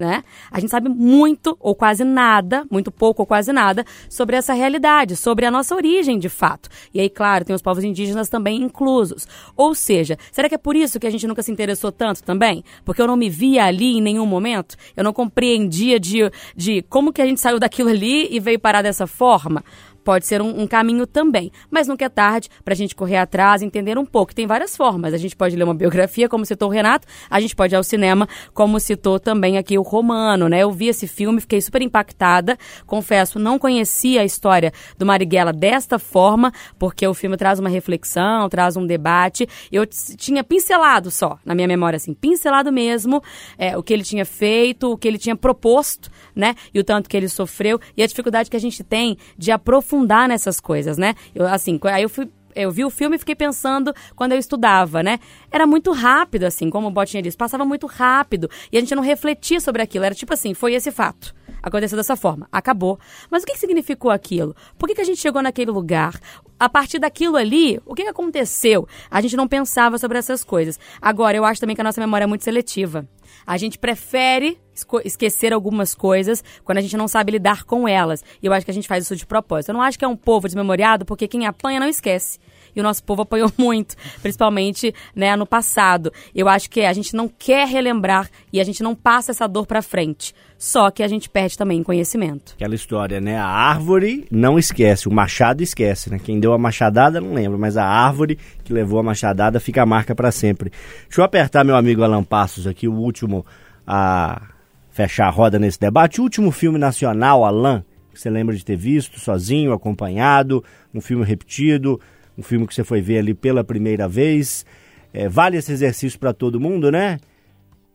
[0.00, 0.24] Né?
[0.50, 5.14] A gente sabe muito ou quase nada, muito pouco ou quase nada, sobre essa realidade,
[5.14, 6.70] sobre a nossa origem de fato.
[6.94, 9.28] E aí, claro, tem os povos indígenas também inclusos.
[9.54, 12.64] Ou seja, será que é por isso que a gente nunca se interessou tanto também?
[12.82, 14.74] Porque eu não me via ali em nenhum momento?
[14.96, 18.80] Eu não compreendia de, de como que a gente saiu daquilo ali e veio parar
[18.80, 19.62] dessa forma?
[20.04, 21.50] Pode ser um, um caminho também.
[21.70, 24.34] Mas nunca é tarde para a gente correr atrás, entender um pouco.
[24.34, 25.14] Tem várias formas.
[25.14, 27.84] A gente pode ler uma biografia, como citou o Renato, a gente pode ir ao
[27.84, 30.60] cinema, como citou também aqui o Romano, né?
[30.60, 32.58] Eu vi esse filme, fiquei super impactada.
[32.86, 38.48] Confesso, não conhecia a história do Marighella desta forma, porque o filme traz uma reflexão,
[38.48, 39.46] traz um debate.
[39.70, 43.22] Eu tinha pincelado só, na minha memória, assim, pincelado mesmo,
[43.58, 46.54] é, o que ele tinha feito, o que ele tinha proposto, né?
[46.72, 49.89] E o tanto que ele sofreu e a dificuldade que a gente tem de aprofundar
[50.28, 51.14] nessas coisas, né?
[51.34, 52.28] Eu, assim, aí eu fui.
[52.52, 55.20] Eu vi o filme e fiquei pensando quando eu estudava, né?
[55.50, 59.02] Era muito rápido, assim, como o Botinha disse, passava muito rápido e a gente não
[59.02, 60.04] refletia sobre aquilo.
[60.04, 61.34] Era tipo assim, foi esse fato.
[61.62, 62.98] Aconteceu dessa forma, acabou.
[63.30, 64.54] Mas o que, que significou aquilo?
[64.78, 66.18] Por que, que a gente chegou naquele lugar?
[66.58, 68.86] A partir daquilo ali, o que, que aconteceu?
[69.10, 70.78] A gente não pensava sobre essas coisas.
[71.00, 73.06] Agora, eu acho também que a nossa memória é muito seletiva.
[73.46, 74.58] A gente prefere
[75.04, 78.24] esquecer algumas coisas quando a gente não sabe lidar com elas.
[78.42, 79.70] E eu acho que a gente faz isso de propósito.
[79.70, 82.38] Eu não acho que é um povo desmemoriado, porque quem apanha não esquece.
[82.74, 86.12] E o nosso povo apanhou muito, principalmente né, no passado.
[86.34, 89.66] Eu acho que a gente não quer relembrar e a gente não passa essa dor
[89.66, 90.34] pra frente.
[90.58, 92.52] Só que a gente perde também conhecimento.
[92.54, 93.38] Aquela história, né?
[93.38, 96.18] A árvore não esquece, o machado esquece, né?
[96.18, 99.86] Quem deu a machadada não lembra, mas a árvore que levou a machadada fica a
[99.86, 100.70] marca para sempre.
[101.08, 103.46] Deixa eu apertar meu amigo Alan Passos aqui, o último
[103.86, 104.42] a
[104.90, 106.20] fechar a roda nesse debate.
[106.20, 110.62] O último filme nacional, Alan, que você lembra de ter visto sozinho, acompanhado,
[110.92, 111.98] um filme repetido,
[112.40, 114.64] um filme que você foi ver ali pela primeira vez.
[115.12, 117.18] É, vale esse exercício para todo mundo, né?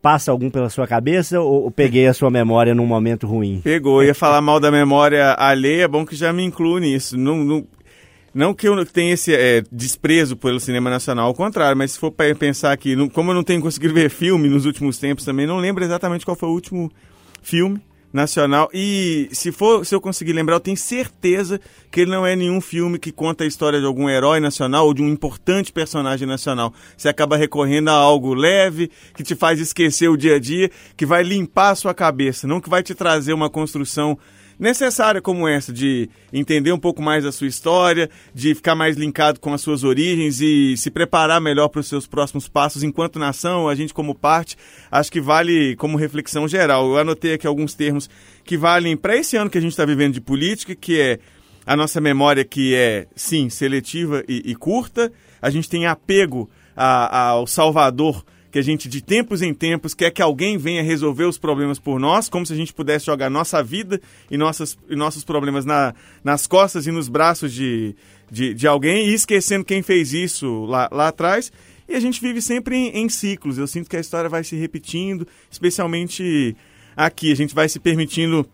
[0.00, 3.60] Passa algum pela sua cabeça ou, peguei a sua memória num momento ruim?
[3.64, 7.16] Pegou, ia falar mal da memória alheia, é bom que já me incluo nisso.
[7.18, 7.66] Não, não,
[8.32, 12.12] não que eu tenha esse é, desprezo pelo cinema nacional, ao contrário, mas se for
[12.12, 15.58] para pensar não- como eu não tenho conseguido ver filme nos últimos tempos também, não
[15.58, 16.92] lembro exatamente qual foi o último
[17.42, 17.80] filme
[18.16, 18.68] nacional.
[18.74, 21.60] E se for, se eu conseguir lembrar, eu tenho certeza
[21.90, 24.92] que ele não é nenhum filme que conta a história de algum herói nacional ou
[24.92, 26.74] de um importante personagem nacional.
[26.96, 31.06] Você acaba recorrendo a algo leve, que te faz esquecer o dia a dia, que
[31.06, 34.18] vai limpar a sua cabeça, não que vai te trazer uma construção
[34.58, 39.38] necessária como essa, de entender um pouco mais a sua história, de ficar mais linkado
[39.40, 43.68] com as suas origens e se preparar melhor para os seus próximos passos enquanto nação,
[43.68, 44.56] a gente como parte,
[44.90, 46.86] acho que vale como reflexão geral.
[46.88, 48.08] Eu anotei aqui alguns termos
[48.44, 51.18] que valem para esse ano que a gente está vivendo de política, que é
[51.66, 57.30] a nossa memória que é, sim, seletiva e, e curta, a gente tem apego a-
[57.30, 61.38] ao Salvador, que a gente de tempos em tempos quer que alguém venha resolver os
[61.38, 65.24] problemas por nós, como se a gente pudesse jogar nossa vida e, nossas, e nossos
[65.24, 67.94] problemas na, nas costas e nos braços de,
[68.30, 71.52] de, de alguém, e esquecendo quem fez isso lá, lá atrás.
[71.88, 73.58] E a gente vive sempre em, em ciclos.
[73.58, 76.56] Eu sinto que a história vai se repetindo, especialmente
[76.96, 77.30] aqui.
[77.30, 78.46] A gente vai se permitindo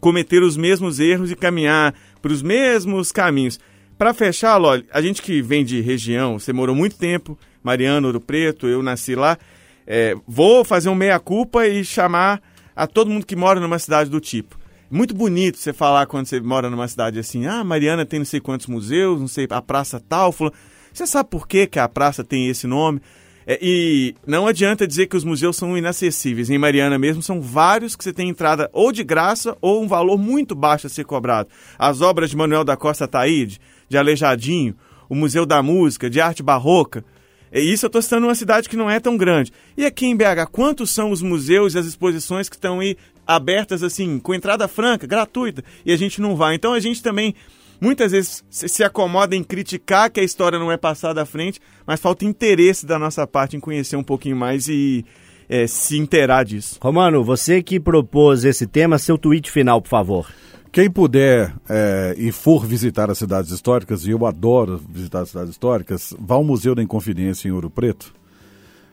[0.00, 3.60] cometer os mesmos erros e caminhar para os mesmos caminhos.
[4.04, 8.20] Para fechar, Loli, a gente que vem de região, você morou muito tempo, Mariano, Ouro
[8.20, 9.38] Preto, eu nasci lá,
[9.86, 12.42] é, vou fazer um meia-culpa e chamar
[12.76, 14.58] a todo mundo que mora numa cidade do tipo.
[14.90, 18.40] Muito bonito você falar quando você mora numa cidade assim, ah, Mariana tem não sei
[18.40, 20.54] quantos museus, não sei, a praça tal, fulano.
[20.92, 23.00] Você sabe por que, que a praça tem esse nome?
[23.46, 26.50] É, e não adianta dizer que os museus são inacessíveis.
[26.50, 30.18] Em Mariana mesmo, são vários que você tem entrada ou de graça ou um valor
[30.18, 31.48] muito baixo a ser cobrado.
[31.78, 34.74] As obras de Manuel da Costa Taíde, de Aleijadinho,
[35.08, 37.04] o Museu da Música, de Arte Barroca.
[37.50, 39.52] É isso eu estou citando uma cidade que não é tão grande.
[39.76, 43.82] E aqui em BH, quantos são os museus e as exposições que estão aí abertas
[43.82, 46.54] assim, com entrada franca, gratuita, e a gente não vai?
[46.54, 47.34] Então a gente também
[47.80, 51.60] muitas vezes se se acomoda em criticar que a história não é passada à frente,
[51.86, 55.04] mas falta interesse da nossa parte em conhecer um pouquinho mais e
[55.48, 56.78] é, se inteirar disso.
[56.82, 60.26] Romano, você que propôs esse tema, seu tweet final, por favor.
[60.74, 65.50] Quem puder é, e for visitar as cidades históricas, e eu adoro visitar as cidades
[65.50, 68.12] históricas, vá ao Museu da Inconfidência em Ouro Preto,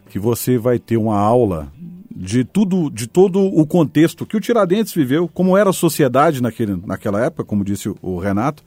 [0.07, 1.73] que você vai ter uma aula
[2.15, 6.79] de tudo, de todo o contexto que o Tiradentes viveu, como era a sociedade naquele,
[6.86, 8.63] naquela época, como disse o, o Renato.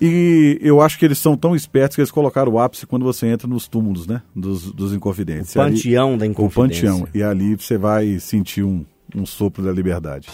[0.00, 3.26] E eu acho que eles são tão espertos que eles colocaram o ápice quando você
[3.26, 4.22] entra nos túmulos, né?
[4.32, 5.56] Dos, dos Inconfidentes.
[5.56, 6.94] O panteão da Inconfidência.
[6.94, 7.08] O panteão.
[7.12, 8.84] E ali você vai sentir um,
[9.14, 10.28] um sopro da liberdade.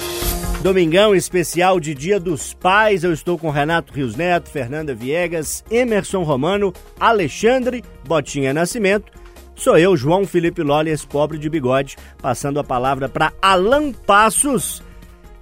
[0.63, 3.05] Domingão especial de Dia dos Pais.
[3.05, 9.13] Eu estou com Renato Rios Neto, Fernanda Viegas, Emerson Romano, Alexandre Botinha Nascimento.
[9.55, 14.83] Sou eu, João Felipe Lolli, esse pobre de bigode, passando a palavra para Alan Passos,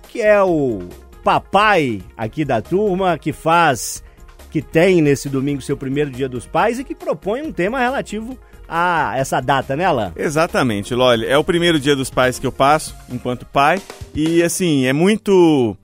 [0.09, 0.89] que é o
[1.25, 4.03] papai aqui da turma, que faz,
[4.51, 8.39] que tem nesse domingo seu primeiro Dia dos Pais e que propõe um tema relativo
[8.69, 10.13] a essa data, né, Alan?
[10.17, 11.27] Exatamente, Loli.
[11.27, 13.81] É o primeiro dia dos pais que eu passo enquanto pai.
[14.15, 15.77] E assim, é muito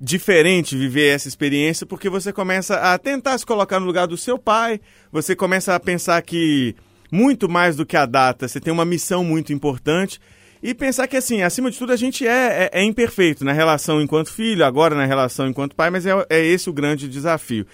[0.00, 4.38] diferente viver essa experiência porque você começa a tentar se colocar no lugar do seu
[4.38, 4.80] pai,
[5.10, 6.74] você começa a pensar que
[7.10, 10.20] muito mais do que a data, você tem uma missão muito importante
[10.62, 14.00] e pensar que, assim, acima de tudo, a gente é, é, é imperfeito na relação
[14.00, 17.66] enquanto filho, agora na relação enquanto pai, mas é, é esse o grande desafio.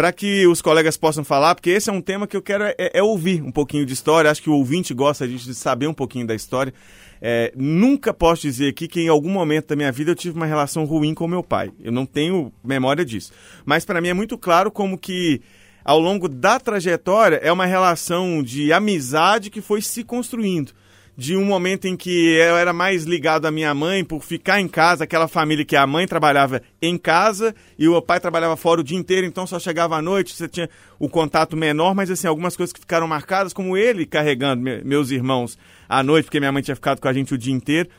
[0.00, 2.74] Para que os colegas possam falar, porque esse é um tema que eu quero é,
[2.78, 6.26] é ouvir um pouquinho de história, acho que o ouvinte gosta de saber um pouquinho
[6.26, 6.72] da história.
[7.20, 10.46] É, nunca posso dizer aqui que em algum momento da minha vida eu tive uma
[10.46, 11.70] relação ruim com meu pai.
[11.78, 13.30] Eu não tenho memória disso.
[13.62, 15.42] Mas para mim é muito claro como que
[15.84, 20.72] ao longo da trajetória é uma relação de amizade que foi se construindo
[21.20, 24.66] de um momento em que eu era mais ligado à minha mãe por ficar em
[24.66, 28.82] casa, aquela família que a mãe trabalhava em casa e o pai trabalhava fora o
[28.82, 30.66] dia inteiro, então só chegava à noite, você tinha
[30.98, 35.10] o contato menor, mas assim, algumas coisas que ficaram marcadas, como ele carregando me, meus
[35.10, 37.90] irmãos à noite, porque minha mãe tinha ficado com a gente o dia inteiro.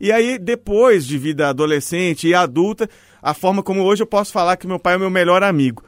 [0.00, 2.88] E aí, depois de vida adolescente e adulta,
[3.20, 5.84] a forma como hoje eu posso falar que meu pai é o meu melhor amigo.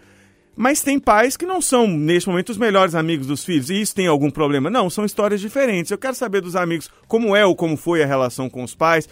[0.55, 3.71] Mas tem pais que não são, neste momento, os melhores amigos dos filhos.
[3.71, 4.69] E isso tem algum problema?
[4.69, 5.91] Não, são histórias diferentes.
[5.91, 9.09] Eu quero saber dos amigos como é ou como foi a relação com os pais,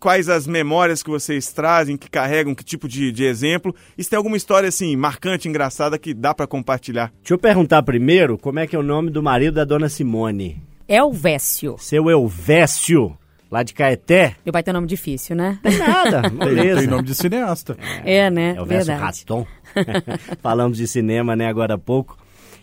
[0.00, 3.74] quais as memórias que vocês trazem, que carregam, que tipo de, de exemplo.
[3.96, 7.12] E se tem alguma história, assim, marcante, engraçada, que dá para compartilhar.
[7.20, 10.62] Deixa eu perguntar primeiro como é que é o nome do marido da dona Simone.
[10.88, 11.76] Elvésio.
[11.78, 13.16] Seu Elvésio.
[13.50, 14.36] Lá de Caeté?
[14.44, 15.58] Meu pai tem nome difícil, né?
[15.62, 16.80] Tem nada, beleza.
[16.80, 17.78] Tem nome de cineasta.
[18.04, 18.54] É, né?
[18.56, 19.24] É o verso Verdade.
[19.26, 19.46] Raton.
[20.40, 22.16] Falamos de cinema, né, agora há pouco.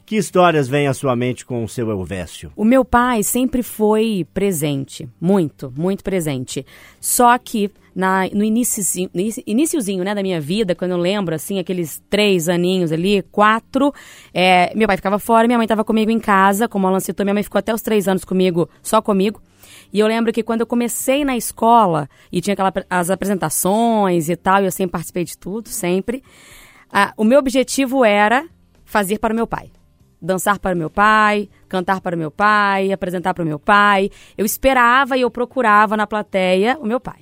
[0.05, 2.51] Que histórias vêm à sua mente com o seu Elvésio?
[2.55, 6.63] O meu pai sempre foi presente, muito, muito presente.
[7.01, 12.47] Só que na, no iniciozinho né, da minha vida, quando eu lembro, assim, aqueles três
[12.47, 13.91] aninhos ali, quatro,
[14.31, 17.33] é, meu pai ficava fora, minha mãe estava comigo em casa, como ela citou, minha
[17.33, 19.41] mãe ficou até os três anos comigo, só comigo.
[19.91, 24.35] E eu lembro que quando eu comecei na escola, e tinha aquela, as apresentações e
[24.35, 26.21] tal, e eu sempre participei de tudo, sempre,
[26.91, 28.47] ah, o meu objetivo era
[28.83, 29.71] fazer para o meu pai.
[30.21, 34.09] Dançar para o meu pai, cantar para o meu pai, apresentar para o meu pai.
[34.37, 37.19] Eu esperava e eu procurava na plateia o meu pai.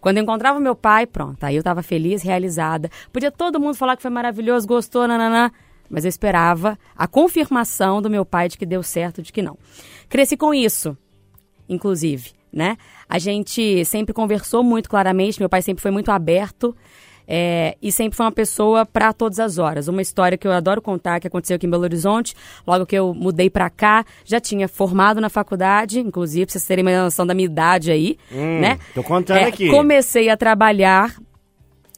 [0.00, 2.90] Quando eu encontrava o meu pai, pronto, aí eu estava feliz, realizada.
[3.10, 5.50] Podia todo mundo falar que foi maravilhoso, gostou, nananã,
[5.88, 9.56] mas eu esperava a confirmação do meu pai de que deu certo, de que não.
[10.08, 10.94] Cresci com isso,
[11.68, 12.76] inclusive, né?
[13.08, 16.76] A gente sempre conversou muito claramente, meu pai sempre foi muito aberto.
[17.26, 19.88] É, e sempre foi uma pessoa para todas as horas.
[19.88, 22.34] Uma história que eu adoro contar, que aconteceu aqui em Belo Horizonte,
[22.66, 26.84] logo que eu mudei para cá, já tinha formado na faculdade, inclusive, pra vocês terem
[26.84, 28.78] uma noção da minha idade aí, Hum, né?
[28.94, 29.70] tô contando É, aqui.
[29.70, 31.14] Comecei a trabalhar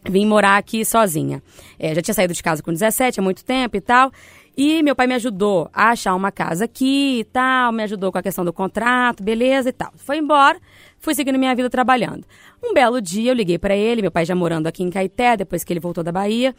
[0.08, 1.42] vim morar aqui sozinha.
[1.80, 4.12] É, já tinha saído de casa com 17 há muito tempo e tal.
[4.56, 8.16] E meu pai me ajudou a achar uma casa aqui e tal, me ajudou com
[8.16, 9.92] a questão do contrato, beleza e tal.
[9.96, 10.58] Foi embora,
[10.98, 12.24] fui seguindo minha vida trabalhando.
[12.64, 15.62] Um belo dia eu liguei para ele, meu pai já morando aqui em Caeté, depois
[15.62, 16.54] que ele voltou da Bahia.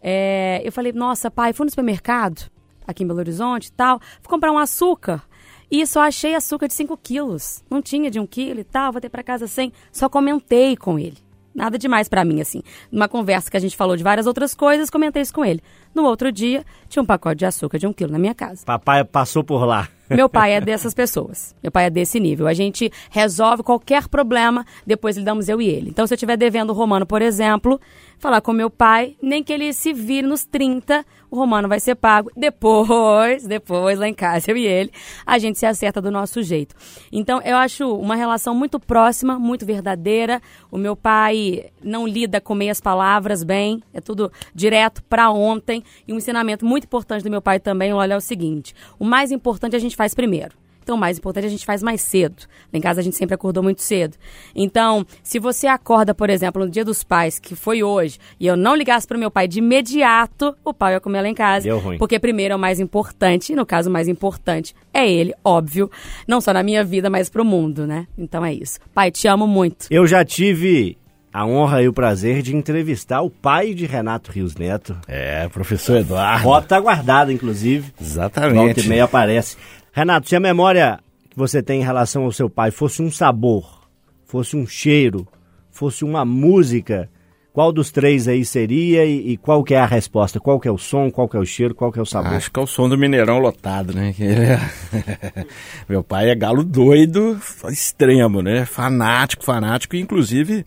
[0.00, 2.50] É, eu falei, nossa, pai, fui no supermercado,
[2.86, 5.22] aqui em Belo Horizonte e tal, fui comprar um açúcar.
[5.70, 7.64] E só achei açúcar de 5 quilos.
[7.70, 9.72] Não tinha de 1 um quilo e tal, voltei para casa sem.
[9.90, 11.16] Só comentei com ele.
[11.54, 12.62] Nada demais pra mim, assim.
[12.90, 15.62] Numa conversa que a gente falou de várias outras coisas, comentei isso com ele.
[15.94, 18.64] No outro dia, tinha um pacote de açúcar de um quilo na minha casa.
[18.64, 19.88] Papai passou por lá.
[20.08, 21.54] Meu pai é dessas pessoas.
[21.62, 22.46] Meu pai é desse nível.
[22.46, 25.90] A gente resolve qualquer problema, depois lidamos eu e ele.
[25.90, 27.80] Então, se eu estiver devendo o Romano, por exemplo,
[28.22, 31.96] falar com meu pai, nem que ele se vire nos 30, o Romano vai ser
[31.96, 32.30] pago.
[32.36, 34.92] Depois, depois, lá em casa, eu e ele,
[35.26, 36.74] a gente se acerta do nosso jeito.
[37.10, 40.40] Então, eu acho uma relação muito próxima, muito verdadeira.
[40.70, 45.82] O meu pai não lida com meias palavras bem, é tudo direto para ontem.
[46.06, 49.32] E um ensinamento muito importante do meu pai também, olha, é o seguinte: o mais
[49.32, 50.61] importante a gente faz primeiro.
[50.82, 52.42] Então, o mais importante a gente faz mais cedo.
[52.72, 54.16] Lá em casa a gente sempre acordou muito cedo.
[54.54, 58.56] Então, se você acorda, por exemplo, no dia dos pais, que foi hoje, e eu
[58.56, 61.64] não ligasse para o meu pai de imediato, o pai ia comer lá em casa.
[61.64, 61.98] Deu ruim.
[61.98, 65.90] Porque primeiro é o mais importante, e no caso o mais importante é ele, óbvio.
[66.26, 68.06] Não só na minha vida, mas pro mundo, né?
[68.16, 68.78] Então é isso.
[68.94, 69.86] Pai, te amo muito.
[69.90, 70.98] Eu já tive
[71.32, 74.96] a honra e o prazer de entrevistar o pai de Renato Rios Neto.
[75.08, 76.66] É, professor Eduardo.
[76.66, 77.92] Tá guardada, inclusive.
[77.98, 78.84] Volta Exatamente.
[78.84, 79.56] e meia aparece.
[79.92, 80.98] Renato, se a memória
[81.30, 83.86] que você tem em relação ao seu pai fosse um sabor,
[84.24, 85.28] fosse um cheiro,
[85.70, 87.10] fosse uma música,
[87.52, 90.40] qual dos três aí seria e, e qual que é a resposta?
[90.40, 92.32] Qual que é o som, qual que é o cheiro, qual que é o sabor?
[92.32, 94.14] Acho que é o som do Mineirão lotado, né?
[94.18, 95.44] É-
[95.86, 97.38] Meu pai é galo doido,
[97.70, 98.64] extremo, né?
[98.64, 100.64] Fanático, fanático, inclusive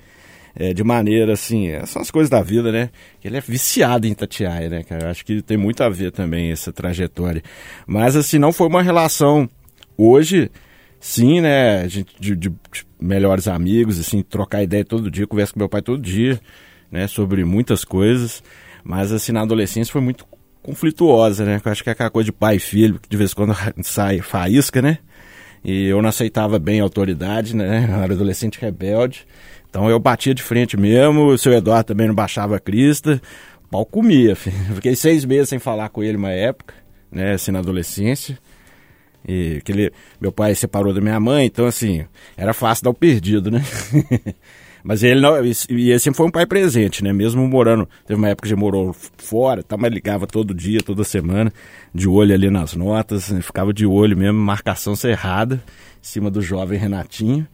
[0.56, 2.90] é, de maneira assim, é, são as coisas da vida, né?
[3.24, 5.06] Ele é viciado em Itatiaia, né, cara?
[5.06, 7.44] Eu acho que tem muito a ver também essa trajetória.
[7.86, 9.50] Mas assim, não foi uma relação
[9.98, 10.50] hoje,
[11.00, 11.88] sim, né?
[11.88, 12.52] De, de- de
[13.00, 16.40] melhores amigos, assim, trocar ideia todo dia, conversa com meu pai todo dia.
[16.92, 18.42] né, sobre muitas coisas,
[18.84, 20.26] mas assim, na adolescência foi muito
[20.62, 21.62] conflituosa, né?
[21.64, 23.56] Eu acho que é aquela coisa de pai e filho, que de vez em quando
[23.84, 25.00] sai faísca, né?
[25.64, 27.88] E eu não aceitava bem a autoridade, né?
[27.90, 29.26] Eu era adolescente rebelde.
[29.76, 33.22] Então eu batia de frente mesmo, o seu Eduardo também não baixava a crista,
[33.66, 34.56] o pau comia, filho.
[34.76, 36.74] Fiquei seis meses sem falar com ele uma época,
[37.12, 37.34] né?
[37.34, 38.40] Assim, na adolescência.
[39.28, 42.06] E aquele, meu pai separou da minha mãe, então assim,
[42.38, 43.66] era fácil dar o perdido, né?
[44.82, 45.54] Mas ele não, e
[46.00, 47.12] sempre foi um pai presente, né?
[47.12, 51.52] Mesmo morando, teve uma época que morou fora, tá, mas ligava todo dia, toda semana,
[51.94, 53.42] de olho ali nas notas, né?
[53.42, 57.48] ficava de olho mesmo, marcação cerrada, em cima do jovem Renatinho.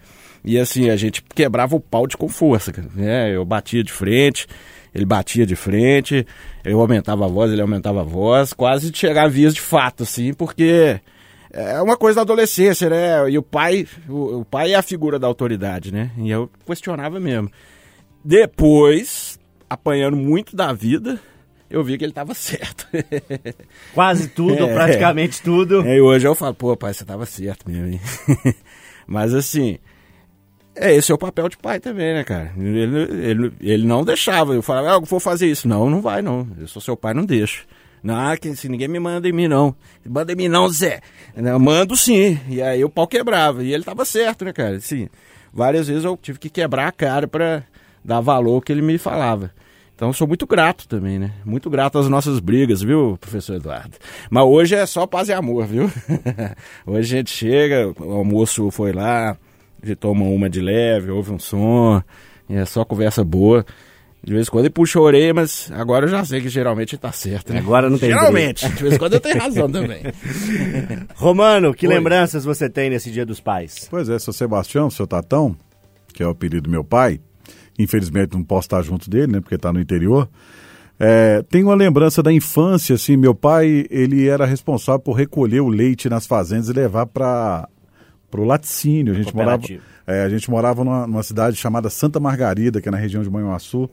[0.44, 3.36] E assim, a gente quebrava o pau de com força, né?
[3.36, 4.48] Eu batia de frente,
[4.94, 6.26] ele batia de frente,
[6.64, 10.34] eu aumentava a voz, ele aumentava a voz, quase chegar a vias de fato, assim,
[10.34, 11.00] porque
[11.54, 13.30] é uma coisa da adolescência, né?
[13.30, 16.12] E o pai, o, o, pai é a figura da autoridade, né?
[16.18, 17.52] E eu questionava mesmo.
[18.24, 19.40] Depois,
[19.70, 21.20] apanhando muito da vida,
[21.70, 22.88] eu vi que ele estava certo.
[23.94, 25.86] Quase tudo, é, ou praticamente tudo.
[25.86, 28.02] É, e hoje eu falo, pô, pai, você estava certo mesmo, hein?
[29.06, 29.78] Mas assim,
[30.76, 32.52] é, esse é o papel de pai também, né, cara?
[32.58, 34.54] Ele, ele, ele não deixava.
[34.54, 35.68] Eu falava, ah, vou fazer isso.
[35.68, 36.48] Não, não vai, não.
[36.58, 37.66] Eu sou seu pai, não deixo.
[38.02, 39.76] Não, que se ninguém me manda em mim, não.
[40.06, 41.02] Manda em mim, não, Zé.
[41.36, 42.40] Eu mando sim.
[42.50, 43.64] E aí o pau quebrava.
[43.64, 44.78] E ele tava certo, né, cara?
[44.78, 45.08] Assim,
[45.54, 47.64] várias vezes eu tive que quebrar a cara para
[48.04, 49.52] dar valor ao que ele me falava.
[49.94, 51.32] Então sou muito grato também, né?
[51.46, 53.98] Muito grato às nossas brigas, viu, professor Eduardo?
[54.32, 55.92] Mas hoje é só paz e amor, viu?
[56.88, 59.38] hoje a gente chega, o almoço foi lá,
[59.84, 62.02] gente toma uma de leve, ouve um som,
[62.50, 63.66] e é só conversa boa.
[64.24, 66.96] De vez em quando ele puxa a orelha, mas agora eu já sei que geralmente
[66.96, 67.52] tá certo.
[67.52, 67.60] Né?
[67.60, 68.70] Agora não tem Geralmente.
[68.76, 70.04] De vez em quando eu tenho razão também.
[71.16, 71.94] Romano, que Oi.
[71.96, 73.88] lembranças você tem nesse Dia dos Pais?
[73.90, 75.56] Pois é, seu Sebastião, seu Tatão,
[76.14, 77.20] que é o apelido do meu pai,
[77.80, 80.30] infelizmente não posso estar junto dele, né, porque está no interior.
[81.00, 85.68] É, tem uma lembrança da infância, assim, meu pai, ele era responsável por recolher o
[85.68, 87.68] leite nas fazendas e levar para
[88.40, 89.14] o laticínio.
[89.14, 89.64] A gente morava,
[90.08, 93.30] é, a gente morava numa, numa, cidade chamada Santa Margarida, que é na região de
[93.30, 93.90] Manhuaçu.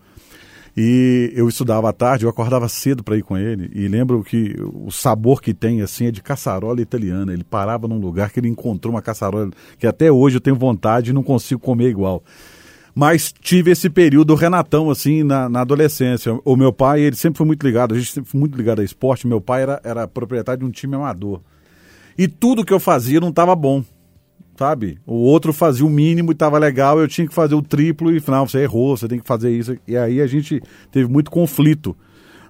[0.77, 3.69] E eu estudava à tarde, eu acordava cedo para ir com ele.
[3.75, 7.33] E lembro que o sabor que tem assim é de caçarola italiana.
[7.33, 11.11] Ele parava num lugar que ele encontrou uma caçarola que até hoje eu tenho vontade
[11.11, 12.23] e não consigo comer igual.
[12.95, 16.39] Mas tive esse período Renatão, assim, na, na, adolescência.
[16.45, 18.85] O meu pai, ele sempre foi muito ligado, a gente sempre foi muito ligado a
[18.85, 19.27] esporte.
[19.27, 21.41] Meu pai era, era proprietário de um time amador.
[22.17, 23.85] E tudo que eu fazia não estava bom
[24.59, 24.99] sabe?
[25.07, 28.21] O outro fazia o mínimo e estava legal, eu tinha que fazer o triplo e,
[28.27, 29.77] não, você errou, você tem que fazer isso.
[29.87, 31.97] E aí a gente teve muito conflito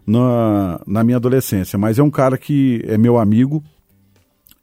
[0.06, 1.78] na, na minha adolescência.
[1.78, 3.62] Mas é um cara que é meu amigo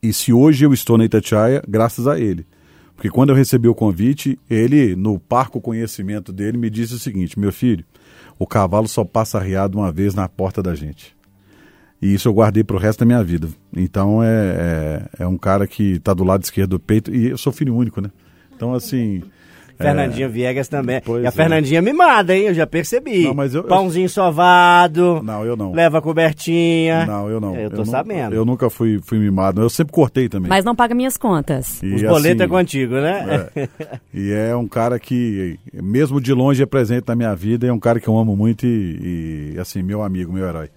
[0.01, 2.47] e se hoje eu estou na Itatiaia, graças a ele.
[2.95, 7.39] Porque quando eu recebi o convite, ele, no parco conhecimento dele, me disse o seguinte:
[7.39, 7.85] meu filho,
[8.39, 11.15] o cavalo só passa arriado uma vez na porta da gente.
[12.05, 13.47] E isso eu guardei para o resto da minha vida.
[13.75, 14.27] Então é,
[15.17, 17.11] é, é um cara que está do lado esquerdo do peito.
[17.13, 18.11] E eu sou filho único, né?
[18.55, 19.23] Então, assim.
[19.75, 20.29] Fernandinha é...
[20.29, 21.01] Viegas também.
[21.03, 21.31] Pois e a é.
[21.31, 22.43] Fernandinha mimada, hein?
[22.43, 23.23] Eu já percebi.
[23.23, 24.09] Não, mas eu, Pãozinho eu...
[24.09, 25.19] sovado.
[25.23, 25.73] Não, eu não.
[25.73, 27.07] Leva cobertinha.
[27.07, 27.55] Não, eu não.
[27.55, 28.35] Eu tô eu sabendo.
[28.35, 29.63] eu nunca fui, fui mimado.
[29.63, 30.47] Eu sempre cortei também.
[30.47, 31.81] Mas não paga minhas contas.
[31.81, 33.49] E Os boletos é assim, é contigo, né?
[33.55, 33.69] É.
[34.13, 37.65] e é um cara que, mesmo de longe, é presente na minha vida.
[37.65, 40.69] É um cara que eu amo muito e, e assim, meu amigo, meu herói.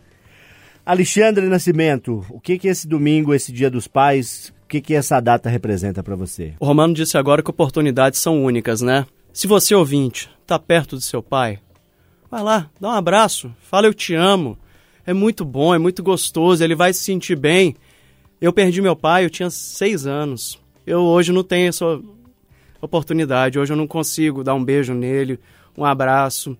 [0.89, 5.20] Alexandre Nascimento, o que que esse domingo, esse Dia dos Pais, o que que essa
[5.20, 6.55] data representa para você?
[6.59, 9.05] O Romano disse agora que oportunidades são únicas, né?
[9.30, 11.59] Se você, ouvinte, está perto do seu pai,
[12.30, 14.57] vai lá, dá um abraço, fala eu te amo.
[15.05, 17.76] É muito bom, é muito gostoso, ele vai se sentir bem.
[18.41, 20.59] Eu perdi meu pai, eu tinha seis anos.
[20.86, 22.01] Eu hoje não tenho essa
[22.80, 25.39] oportunidade, hoje eu não consigo dar um beijo nele,
[25.76, 26.57] um abraço.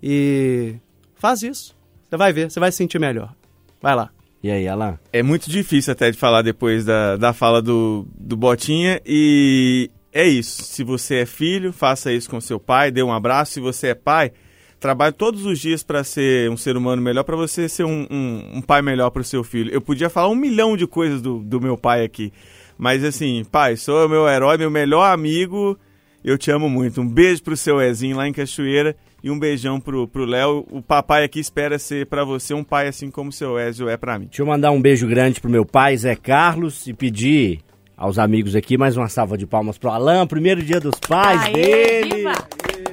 [0.00, 0.76] E
[1.16, 1.74] faz isso.
[2.08, 3.34] Você vai ver, você vai se sentir melhor.
[3.82, 4.10] Vai lá.
[4.42, 4.98] E aí, Alan?
[5.12, 10.26] É muito difícil até de falar depois da, da fala do, do Botinha e é
[10.26, 10.62] isso.
[10.62, 13.52] Se você é filho, faça isso com seu pai, dê um abraço.
[13.52, 14.32] Se você é pai,
[14.80, 18.58] trabalhe todos os dias para ser um ser humano melhor, para você ser um, um,
[18.58, 19.72] um pai melhor para o seu filho.
[19.72, 22.32] Eu podia falar um milhão de coisas do, do meu pai aqui,
[22.76, 25.78] mas assim, pai, sou o meu herói, meu melhor amigo.
[26.24, 27.00] Eu te amo muito.
[27.00, 30.66] Um beijo pro seu Ezinho lá em Cachoeira e um beijão pro Léo.
[30.70, 33.96] O papai aqui espera ser para você um pai assim como o seu Ezio é
[33.96, 34.26] para mim.
[34.26, 37.60] Deixa eu mandar um beijo grande pro meu pai, Zé Carlos, e pedir
[37.96, 41.52] aos amigos aqui mais uma salva de palmas pro Alan, primeiro dia dos pais Aê,
[41.52, 42.14] dele.
[42.16, 42.32] Viva!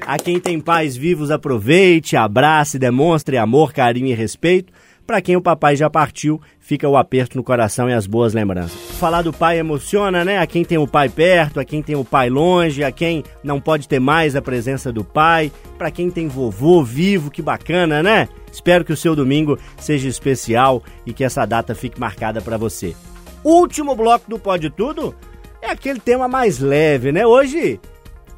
[0.06, 4.72] A quem tem pais vivos, aproveite, abrace, demonstre amor, carinho e respeito
[5.10, 8.80] Para quem o papai já partiu, fica o aperto no coração e as boas lembranças.
[9.00, 10.38] Falar do pai emociona, né?
[10.38, 13.60] A quem tem o pai perto, a quem tem o pai longe, a quem não
[13.60, 18.30] pode ter mais a presença do pai, para quem tem vovô vivo, que bacana, né?
[18.54, 22.96] Espero que o seu domingo seja especial e que essa data fique marcada para você.
[23.44, 25.16] Último bloco do Pode Tudo
[25.60, 27.26] é aquele tema mais leve, né?
[27.26, 27.80] Hoje,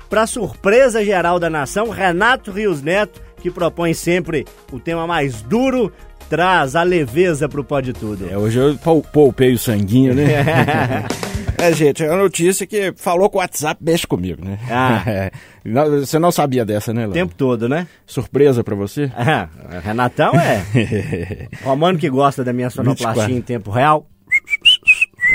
[0.09, 5.91] para surpresa geral da nação, Renato Rios Neto, que propõe sempre o tema mais duro,
[6.31, 8.25] traz a leveza pro Pode Tudo.
[8.31, 10.23] É, hoje eu pou- poupei o sanguinho, né?
[11.59, 14.57] é, gente, é uma notícia que falou com o WhatsApp, mexe comigo, né?
[14.69, 15.03] Ah.
[15.05, 15.31] É.
[15.65, 17.85] Não, Você não sabia dessa, né, O tempo todo, né?
[18.07, 19.11] Surpresa pra você?
[19.15, 19.49] Ah,
[19.83, 21.47] Renatão é.
[21.63, 23.33] Romano que gosta da minha sonoplastia 24.
[23.35, 24.07] em tempo real.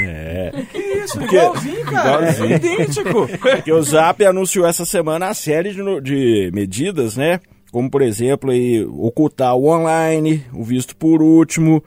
[0.01, 0.53] É.
[1.05, 2.09] Isso, igualzinho, cara.
[2.31, 2.53] Igualzinho.
[2.53, 3.29] É idêntico.
[3.39, 7.39] Porque o Zap anunciou essa semana a série de, no- de medidas, né?
[7.71, 11.83] Como, por exemplo, aí, ocultar o online, o visto por último,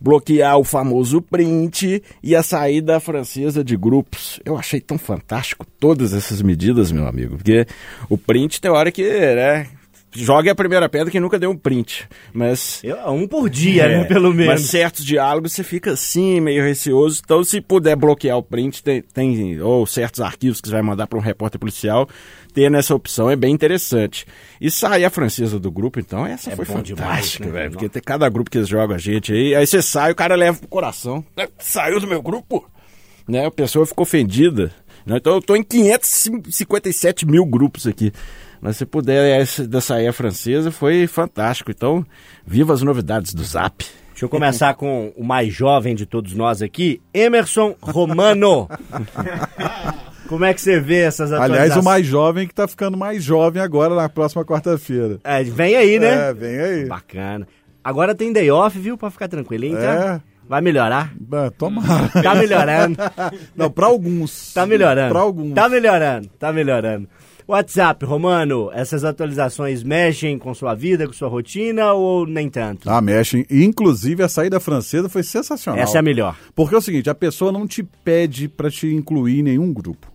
[0.00, 4.40] bloquear o famoso print e a saída francesa de grupos.
[4.44, 7.66] Eu achei tão fantástico todas essas medidas, meu amigo, porque
[8.08, 9.66] o print tem hora que, né?
[10.16, 12.08] Jogue a primeira pedra que nunca deu um print.
[12.32, 12.80] Mas.
[12.84, 14.04] Eu- um por dia, né?
[14.04, 14.46] Pelo menos.
[14.62, 17.20] Mas certos diálogos você fica assim, meio receoso.
[17.24, 21.06] Então, se puder bloquear o print, tem, tem- ou certos arquivos que você vai mandar
[21.08, 22.08] para um repórter policial,
[22.52, 24.24] ter nessa opção é bem interessante.
[24.60, 27.50] E sair a francesa do grupo, então, essa É foi fantástica, né?
[27.52, 27.70] velho.
[27.72, 30.36] Porque tem cada grupo que eles jogam a gente aí, aí você sai, o cara
[30.36, 31.24] leva pro coração.
[31.36, 32.64] É, Saiu do meu grupo?
[33.26, 33.46] Né?
[33.46, 34.70] A pessoa ficou ofendida.
[35.04, 35.16] né?
[35.16, 38.12] Então, eu tô em 557 mil grupos aqui.
[38.64, 41.70] Mas se puder essa da sair a francesa, foi fantástico.
[41.70, 42.02] Então,
[42.46, 43.84] viva as novidades do Zap.
[44.08, 48.66] Deixa eu começar com o mais jovem de todos nós aqui, Emerson Romano.
[50.26, 51.72] Como é que você vê essas atualizações?
[51.72, 55.20] Aliás, o mais jovem que tá ficando mais jovem agora na próxima quarta-feira.
[55.22, 56.30] É, vem aí, né?
[56.30, 56.86] É, vem aí.
[56.86, 57.46] Bacana.
[57.84, 58.96] Agora tem day off, viu?
[58.96, 60.22] Pra ficar tranquilinho, tá?
[60.22, 60.34] É.
[60.48, 61.12] Vai melhorar.
[61.32, 62.08] Ah, Tomara.
[62.22, 62.96] Tá melhorando.
[63.54, 64.52] Não, pra alguns.
[64.54, 65.12] Tá melhorando.
[65.12, 65.54] Pra alguns.
[65.54, 67.08] Tá melhorando, tá melhorando.
[67.46, 72.88] WhatsApp, Romano, essas atualizações mexem com sua vida, com sua rotina ou nem tanto?
[72.88, 73.44] Ah, mexem.
[73.50, 75.82] Inclusive, a saída francesa foi sensacional.
[75.82, 76.36] Essa é a melhor.
[76.54, 80.10] Porque é o seguinte, a pessoa não te pede pra te incluir em nenhum grupo.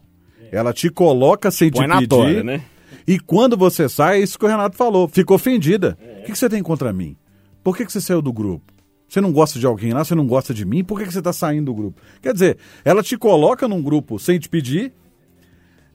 [0.52, 2.08] Ela te coloca sem Põe te pedir.
[2.08, 2.62] tora, né?
[3.06, 5.98] E quando você sai, é isso que o Renato falou, fica ofendida.
[6.02, 7.16] O que, que você tem contra mim?
[7.64, 8.74] Por que, que você saiu do grupo?
[9.08, 11.20] Você não gosta de alguém lá, você não gosta de mim, por que, que você
[11.20, 12.02] está saindo do grupo?
[12.22, 14.94] Quer dizer, ela te coloca num grupo sem te pedir,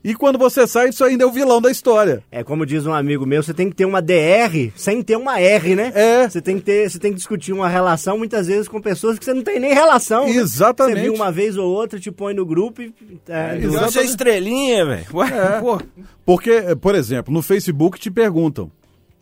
[0.05, 2.23] e quando você sai, isso ainda é o vilão da história.
[2.31, 5.41] É como diz um amigo meu, você tem que ter uma DR sem ter uma
[5.41, 5.91] R, né?
[5.95, 6.29] É.
[6.29, 9.25] Você tem que ter, você tem que discutir uma relação muitas vezes com pessoas que
[9.25, 10.27] você não tem nem relação.
[10.27, 10.33] né?
[10.33, 10.97] Exatamente.
[10.97, 12.93] Você viu uma vez ou outra, te põe no grupo e.
[13.27, 13.93] É, exatamente.
[13.93, 15.07] Você é estrelinha, velho.
[15.23, 15.61] É.
[15.61, 15.81] pô.
[16.27, 18.71] Porque, por exemplo, no Facebook te perguntam.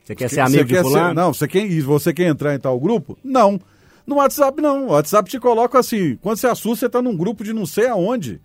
[0.05, 1.14] Você quer ser amigo você de quer fulano?
[1.14, 3.16] não, você quer, você quer entrar em tal grupo?
[3.22, 3.61] Não.
[4.05, 4.89] No WhatsApp não.
[4.89, 7.87] O WhatsApp te coloca assim, quando você assusta, você tá num grupo de não sei
[7.87, 8.41] aonde.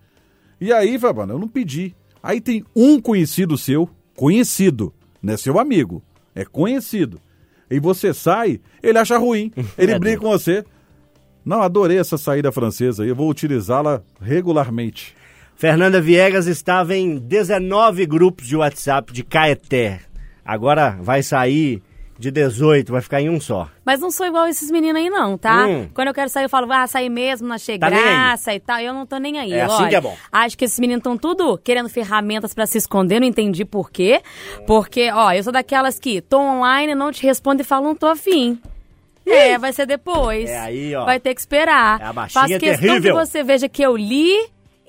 [0.62, 1.96] E aí, vai, mano, eu não pedi.
[2.22, 6.04] Aí tem um conhecido seu, conhecido, não é seu amigo,
[6.36, 7.20] é conhecido.
[7.70, 10.64] E você sai, ele acha ruim, ele É briga com você.
[11.44, 15.16] Não, adorei essa saída francesa aí, eu vou utilizá-la regularmente.
[15.56, 20.02] Fernanda Viegas estava em 19 grupos de WhatsApp de Caeté.
[20.46, 21.82] Agora vai sair
[22.20, 23.70] de 18, vai ficar em um só.
[23.86, 25.68] Mas não sou igual esses meninos aí, não, tá?
[25.68, 25.88] Hum.
[25.94, 28.80] Quando eu quero sair, eu falo, ah, sair mesmo, não achei Tá graça e tal.
[28.80, 29.54] Eu não tô nem aí.
[29.54, 30.18] É assim Olha, que é bom.
[30.32, 34.22] Acho que esses meninos estão tudo querendo ferramentas pra se esconder, não entendi por quê.
[34.66, 38.08] Porque, ó, eu sou daquelas que tô online, não te respondo e falo, não tô
[38.08, 38.60] afim.
[39.26, 40.50] É, vai ser depois.
[40.50, 41.06] É aí, ó.
[41.06, 42.00] Vai ter que esperar.
[42.00, 43.18] É, a baixinha Faço é questão terrível.
[43.18, 44.34] que você veja que eu li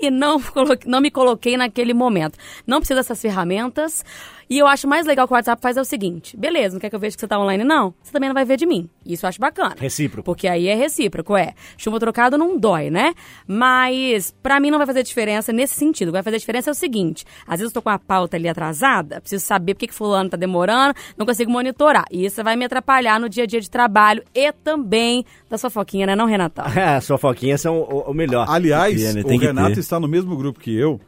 [0.00, 0.40] e não,
[0.86, 2.38] não me coloquei naquele momento.
[2.66, 4.04] Não precisa dessas ferramentas.
[4.50, 6.88] E eu acho mais legal que o WhatsApp faz é o seguinte: beleza, não quer
[6.88, 7.92] que eu veja que você tá online, não?
[8.02, 8.88] Você também não vai ver de mim.
[9.04, 9.76] Isso eu acho bacana.
[9.78, 10.24] Recíproco.
[10.24, 11.52] Porque aí é recíproco, é.
[11.76, 13.12] Chumbo trocado não dói, né?
[13.46, 16.08] Mas pra mim não vai fazer diferença nesse sentido.
[16.08, 18.38] O que vai fazer diferença é o seguinte: às vezes eu tô com a pauta
[18.38, 22.04] ali atrasada, preciso saber por que, que fulano tá demorando, não consigo monitorar.
[22.10, 25.68] E isso vai me atrapalhar no dia a dia de trabalho e também da sua
[25.68, 26.64] foquinha, né, não, Renatão?
[26.96, 28.46] As fofoquinhas são o, o melhor.
[28.48, 29.20] Aliás, Tem que ter, né?
[29.20, 29.82] o Tem Renato ter.
[29.88, 31.00] Está no mesmo grupo que eu.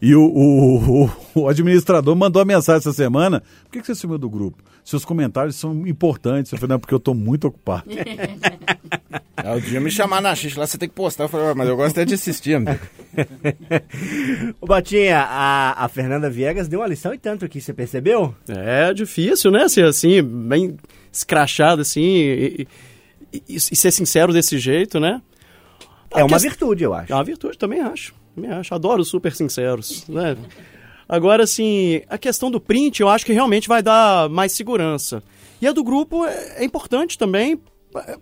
[0.00, 3.42] E o, o, o- administrador mandou uma mensagem essa semana.
[3.64, 4.62] Por que, que você sumiu do grupo?
[4.84, 6.52] Seus comentários são importantes.
[6.52, 7.82] Eu falei, não, porque eu estou muito ocupado.
[9.36, 11.24] Aí o dia me chamar na xixi lá, você tem que postar.
[11.24, 12.78] Eu falei, "Ah, mas eu gosto é de assistir, amigo.
[14.60, 18.34] Ô, Botinha, a, a Fernanda Viegas deu uma lição e tanto aqui, você percebeu?
[18.48, 19.68] É difícil, né?
[19.68, 20.76] Ser assim, bem
[21.12, 22.66] escrachado assim e,
[23.32, 25.20] e- e- e ser sincero desse jeito, né?
[26.14, 27.12] É uma quest- virtude, eu acho.
[27.12, 28.14] É uma virtude, também acho.
[28.34, 28.74] Também acho.
[28.74, 30.36] Adoro super sinceros, né?
[31.08, 35.22] Agora, assim, a questão do print eu acho que realmente vai dar mais segurança.
[35.60, 37.58] E a do grupo é, é importante também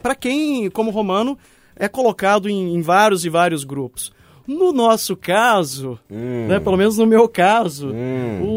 [0.00, 1.36] para quem, como romano,
[1.74, 4.12] é colocado em, em vários e vários grupos.
[4.46, 6.46] No nosso caso, Hum.
[6.46, 7.92] né, pelo menos no meu caso,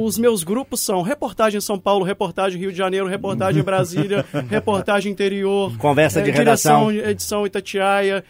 [0.04, 5.76] os meus grupos são reportagem São Paulo, reportagem Rio de Janeiro, reportagem Brasília, reportagem interior,
[5.78, 7.10] Conversa de direção, redação.
[7.12, 8.24] edição Itatiaia.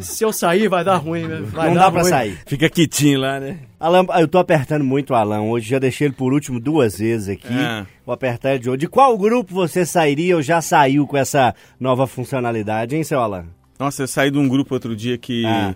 [0.00, 1.26] Se eu sair, vai dar ruim.
[1.26, 1.40] né?
[1.44, 2.10] Vai Não dar dá pra ruim.
[2.10, 2.38] sair.
[2.46, 3.58] Fica quitinho lá, né?
[3.80, 7.28] Alan, eu tô apertando muito o Alan hoje, já deixei ele por último duas vezes
[7.28, 7.52] aqui.
[7.52, 7.86] É.
[8.04, 8.78] Vou apertar ele de hoje.
[8.78, 13.46] De qual grupo você sairia ou já saiu com essa nova funcionalidade, hein, seu Alan?
[13.78, 15.74] Nossa, eu saí de um grupo outro dia que, Ah.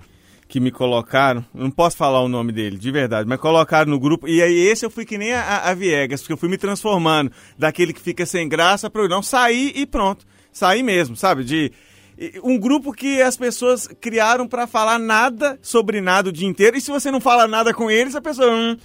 [0.50, 1.44] Que me colocaram.
[1.54, 4.26] Não posso falar o nome dele, de verdade, mas colocaram no grupo.
[4.26, 7.30] E aí esse eu fui que nem a, a Viegas, porque eu fui me transformando
[7.56, 10.26] daquele que fica sem graça para eu não sair e pronto.
[10.52, 11.44] Sair mesmo, sabe?
[11.44, 11.72] De
[12.42, 16.76] um grupo que as pessoas criaram para falar nada sobre nada o dia inteiro.
[16.76, 18.50] E se você não fala nada com eles, a pessoa.
[18.50, 18.76] Hum,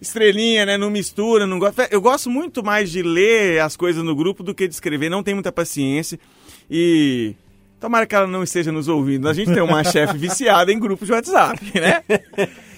[0.00, 0.78] estrelinha, né?
[0.78, 1.88] Não mistura, não gosta.
[1.90, 5.10] Eu gosto muito mais de ler as coisas no grupo do que de escrever.
[5.10, 6.18] Não tenho muita paciência.
[6.70, 7.34] E.
[7.80, 9.28] Tomara que ela não esteja nos ouvindo.
[9.28, 12.02] A gente tem uma chefe viciada em grupos de WhatsApp, né?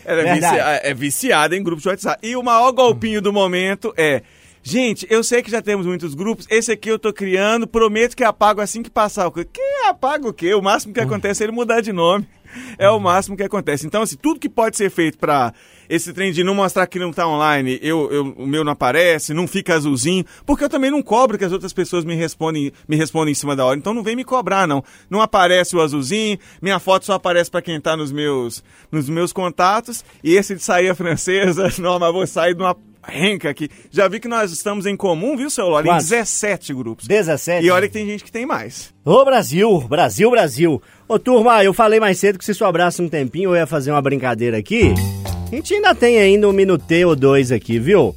[0.04, 0.56] Ela é, vici-
[0.88, 2.18] é viciada em grupos de WhatsApp.
[2.26, 4.22] E o maior golpinho do momento é.
[4.62, 6.46] Gente, eu sei que já temos muitos grupos.
[6.48, 7.66] Esse aqui eu tô criando.
[7.66, 9.26] Prometo que apago assim que passar.
[9.26, 9.32] o?
[9.32, 10.54] Que apaga o quê?
[10.54, 12.26] O máximo que acontece é ele mudar de nome.
[12.78, 13.86] É o máximo que acontece.
[13.86, 15.52] Então, assim, tudo que pode ser feito pra
[15.88, 19.32] esse trem de não mostrar que não tá online, eu, eu- o meu não aparece,
[19.34, 22.94] não fica azulzinho, porque eu também não cobro que as outras pessoas me respondem, me
[22.94, 23.78] respondem em cima da hora.
[23.78, 24.84] Então não vem me cobrar, não.
[25.10, 29.32] Não aparece o azulzinho, minha foto só aparece pra quem tá nos meus, nos meus
[29.32, 33.68] contatos, e esse de sair a francesa, não, mas vou sair de uma renca aqui.
[33.90, 35.88] Já vi que nós estamos em comum, viu, seu Loli?
[35.88, 36.08] Em Quantos?
[36.08, 37.06] 17 grupos.
[37.06, 37.66] 17?
[37.66, 38.92] E olha que tem gente que tem mais.
[39.04, 40.82] Ô Brasil, Brasil, Brasil.
[41.08, 44.00] Ô turma, eu falei mais cedo que se sobrasse um tempinho eu ia fazer uma
[44.02, 44.94] brincadeira aqui.
[45.50, 48.14] A gente ainda tem ainda um minuteio ou dois aqui, viu?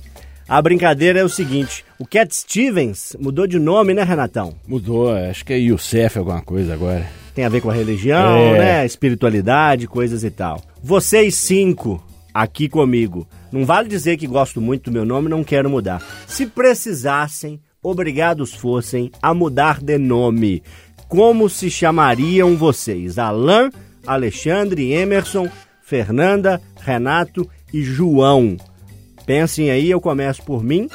[0.48, 4.54] A brincadeira é o seguinte, o Cat Stevens mudou de nome, né, Renatão?
[4.68, 7.06] Mudou, acho que é Youssef alguma coisa agora.
[7.34, 8.58] Tem a ver com a religião, É.
[8.60, 8.86] né?
[8.86, 10.62] Espiritualidade, coisas e tal.
[10.84, 12.02] Vocês cinco
[12.34, 16.04] aqui comigo, não vale dizer que gosto muito do meu nome, não quero mudar.
[16.28, 20.62] Se precisassem, obrigados fossem a mudar de nome,
[21.08, 23.18] como se chamariam vocês?
[23.18, 23.70] Alain,
[24.06, 25.50] Alexandre, Emerson,
[25.82, 28.58] Fernanda, Renato e João.
[29.26, 30.90] Pensem aí, eu começo por mim.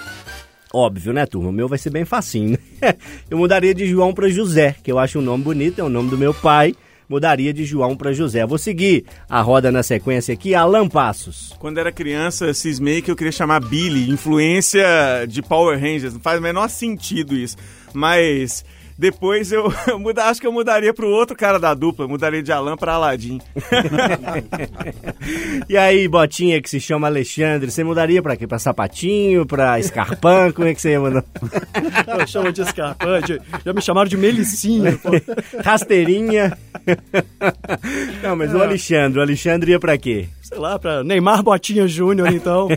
[0.70, 1.48] Óbvio, né, turma?
[1.48, 2.94] O meu vai ser bem facinho, né?
[3.30, 6.10] Eu mudaria de João para José, que eu acho um nome bonito, é o nome
[6.10, 6.74] do meu pai.
[7.10, 8.46] Mudaria de João para José.
[8.46, 10.54] Vou seguir a roda na sequência aqui.
[10.54, 11.52] Alan Passos.
[11.58, 14.86] Quando era criança, cismei que eu queria chamar Billy, influência
[15.28, 16.14] de Power Rangers.
[16.14, 17.56] Não faz o menor sentido isso.
[17.92, 18.64] Mas
[19.00, 22.52] depois eu, eu muda, acho que eu mudaria pro outro cara da dupla, mudaria de
[22.52, 23.40] Alan pra Aladim.
[25.68, 28.46] E aí, Botinha, que se chama Alexandre, você mudaria pra quê?
[28.46, 30.50] Pra sapatinho, pra escarpão?
[30.50, 31.24] Como é que você ia mandar?
[32.26, 33.40] Chama de escarpante.
[33.64, 34.98] Já me chamaram de Melicinha.
[34.98, 35.10] pô.
[35.62, 36.58] Rasteirinha.
[38.22, 40.28] Não, mas o Alexandre, o Alexandre ia pra quê?
[40.42, 42.68] Sei lá, pra Neymar Botinha Júnior, então.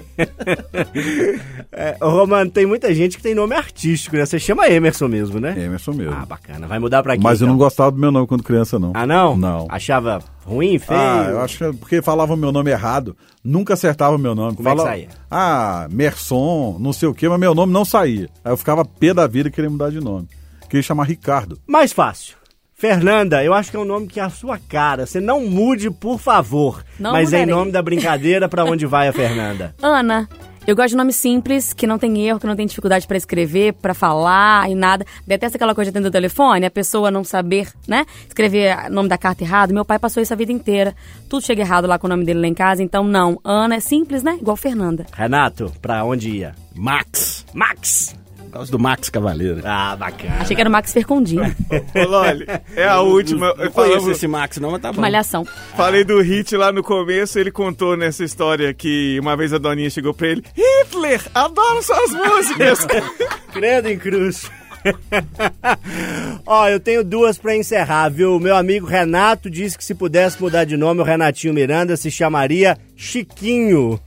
[1.71, 4.25] É, Romano, tem muita gente que tem nome artístico, né?
[4.25, 5.55] Você chama Emerson mesmo, né?
[5.57, 6.12] Emerson mesmo.
[6.21, 6.67] Ah, bacana.
[6.67, 7.21] Vai mudar pra quê?
[7.23, 7.53] Mas eu então?
[7.53, 8.91] não gostava do meu nome quando criança, não.
[8.93, 9.35] Ah, não?
[9.37, 9.67] Não.
[9.69, 10.99] Achava ruim, feio?
[10.99, 13.15] Ah, eu acho que é porque falava o meu nome errado.
[13.43, 14.55] Nunca acertava o meu nome.
[14.55, 15.07] Como é que Fala- saía?
[15.29, 18.29] Ah, Merson, não sei o quê, mas meu nome não saía.
[18.43, 20.27] Aí eu ficava pé da vida e queria mudar de nome.
[20.69, 21.57] Queria chamar Ricardo.
[21.67, 22.35] Mais fácil.
[22.75, 25.05] Fernanda, eu acho que é um nome que é a sua cara.
[25.05, 26.83] Você não mude, por favor.
[26.99, 27.53] Não Mas em mudarei.
[27.55, 29.73] nome da brincadeira, pra onde vai a Fernanda?
[29.81, 30.27] Ana.
[30.65, 33.73] Eu gosto de nome simples, que não tem erro, que não tem dificuldade pra escrever,
[33.73, 35.05] pra falar e nada.
[35.27, 38.05] Detesta aquela coisa dentro do telefone, a pessoa não saber, né?
[38.25, 39.73] Escrever o nome da carta errado.
[39.73, 40.95] Meu pai passou isso a vida inteira.
[41.29, 43.37] Tudo chega errado lá com o nome dele lá em casa, então não.
[43.43, 44.37] Ana é simples, né?
[44.39, 45.05] Igual Fernanda.
[45.11, 46.55] Renato, pra onde ia?
[46.73, 47.45] Max.
[47.53, 48.15] Max!
[48.53, 49.61] Por causa do Max Cavaleiro.
[49.65, 50.35] Ah, bacana.
[50.41, 51.41] Achei que era o Max Fercondinho.
[51.95, 52.45] Ô, Loli,
[52.75, 53.47] é a última.
[53.55, 55.01] Não Eu conheço falava- esse Max não, mas tá bom.
[55.01, 55.43] Malhação.
[55.75, 59.89] Falei do Hit lá no começo, ele contou nessa história que uma vez a Doninha
[59.89, 62.85] chegou pra ele: Hitler, adoro suas músicas!
[63.51, 64.51] Credo em cruz.
[66.45, 68.39] Ó, eu tenho duas pra encerrar, viu?
[68.39, 72.77] Meu amigo Renato disse que se pudesse mudar de nome, o Renatinho Miranda se chamaria
[72.95, 73.99] Chiquinho.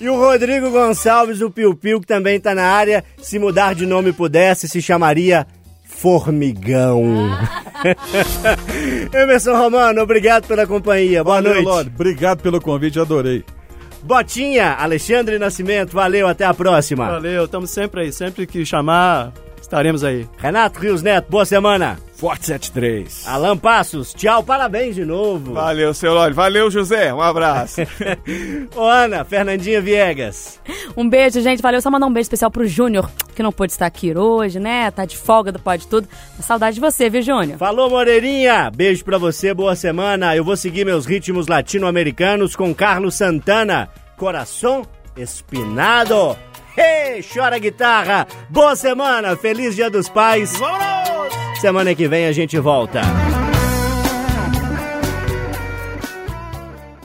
[0.00, 3.86] E o Rodrigo Gonçalves, o Piu Piu, que também tá na área, se mudar de
[3.86, 5.46] nome pudesse, se chamaria
[5.84, 7.02] Formigão.
[9.12, 11.22] Emerson Romano, obrigado pela companhia.
[11.22, 11.66] Boa Valeu, noite.
[11.66, 11.90] Lorde.
[11.94, 13.44] Obrigado pelo convite, adorei.
[14.02, 17.06] Botinha, Alexandre Nascimento, valeu, até a próxima.
[17.06, 18.12] Valeu, estamos sempre aí.
[18.12, 19.32] Sempre que chamar,
[19.70, 20.26] Estaremos aí.
[20.36, 21.96] Renato Rios Neto, boa semana.
[22.14, 23.24] Forte 73.
[23.28, 25.54] Alan Passos, tchau, parabéns de novo.
[25.54, 26.34] Valeu, seu Lólio.
[26.34, 27.14] Valeu, José.
[27.14, 27.82] Um abraço.
[28.74, 30.60] Ô, Ana, Fernandinha Viegas.
[30.96, 31.62] Um beijo, gente.
[31.62, 31.80] Valeu.
[31.80, 34.90] Só mandar um beijo especial pro Júnior, que não pôde estar aqui hoje, né?
[34.90, 36.08] Tá de folga do Pode Tudo.
[36.40, 37.56] Saudade de você, viu, Júnior?
[37.56, 38.72] Falou, Moreirinha.
[38.74, 40.34] Beijo pra você, boa semana.
[40.34, 43.88] Eu vou seguir meus ritmos latino-americanos com Carlos Santana.
[44.16, 44.82] Coração
[45.16, 46.36] espinado.
[46.82, 48.26] Hey, chora guitarra.
[48.48, 50.50] Boa semana, feliz Dia dos Pais.
[51.60, 53.02] Semana que vem a gente volta.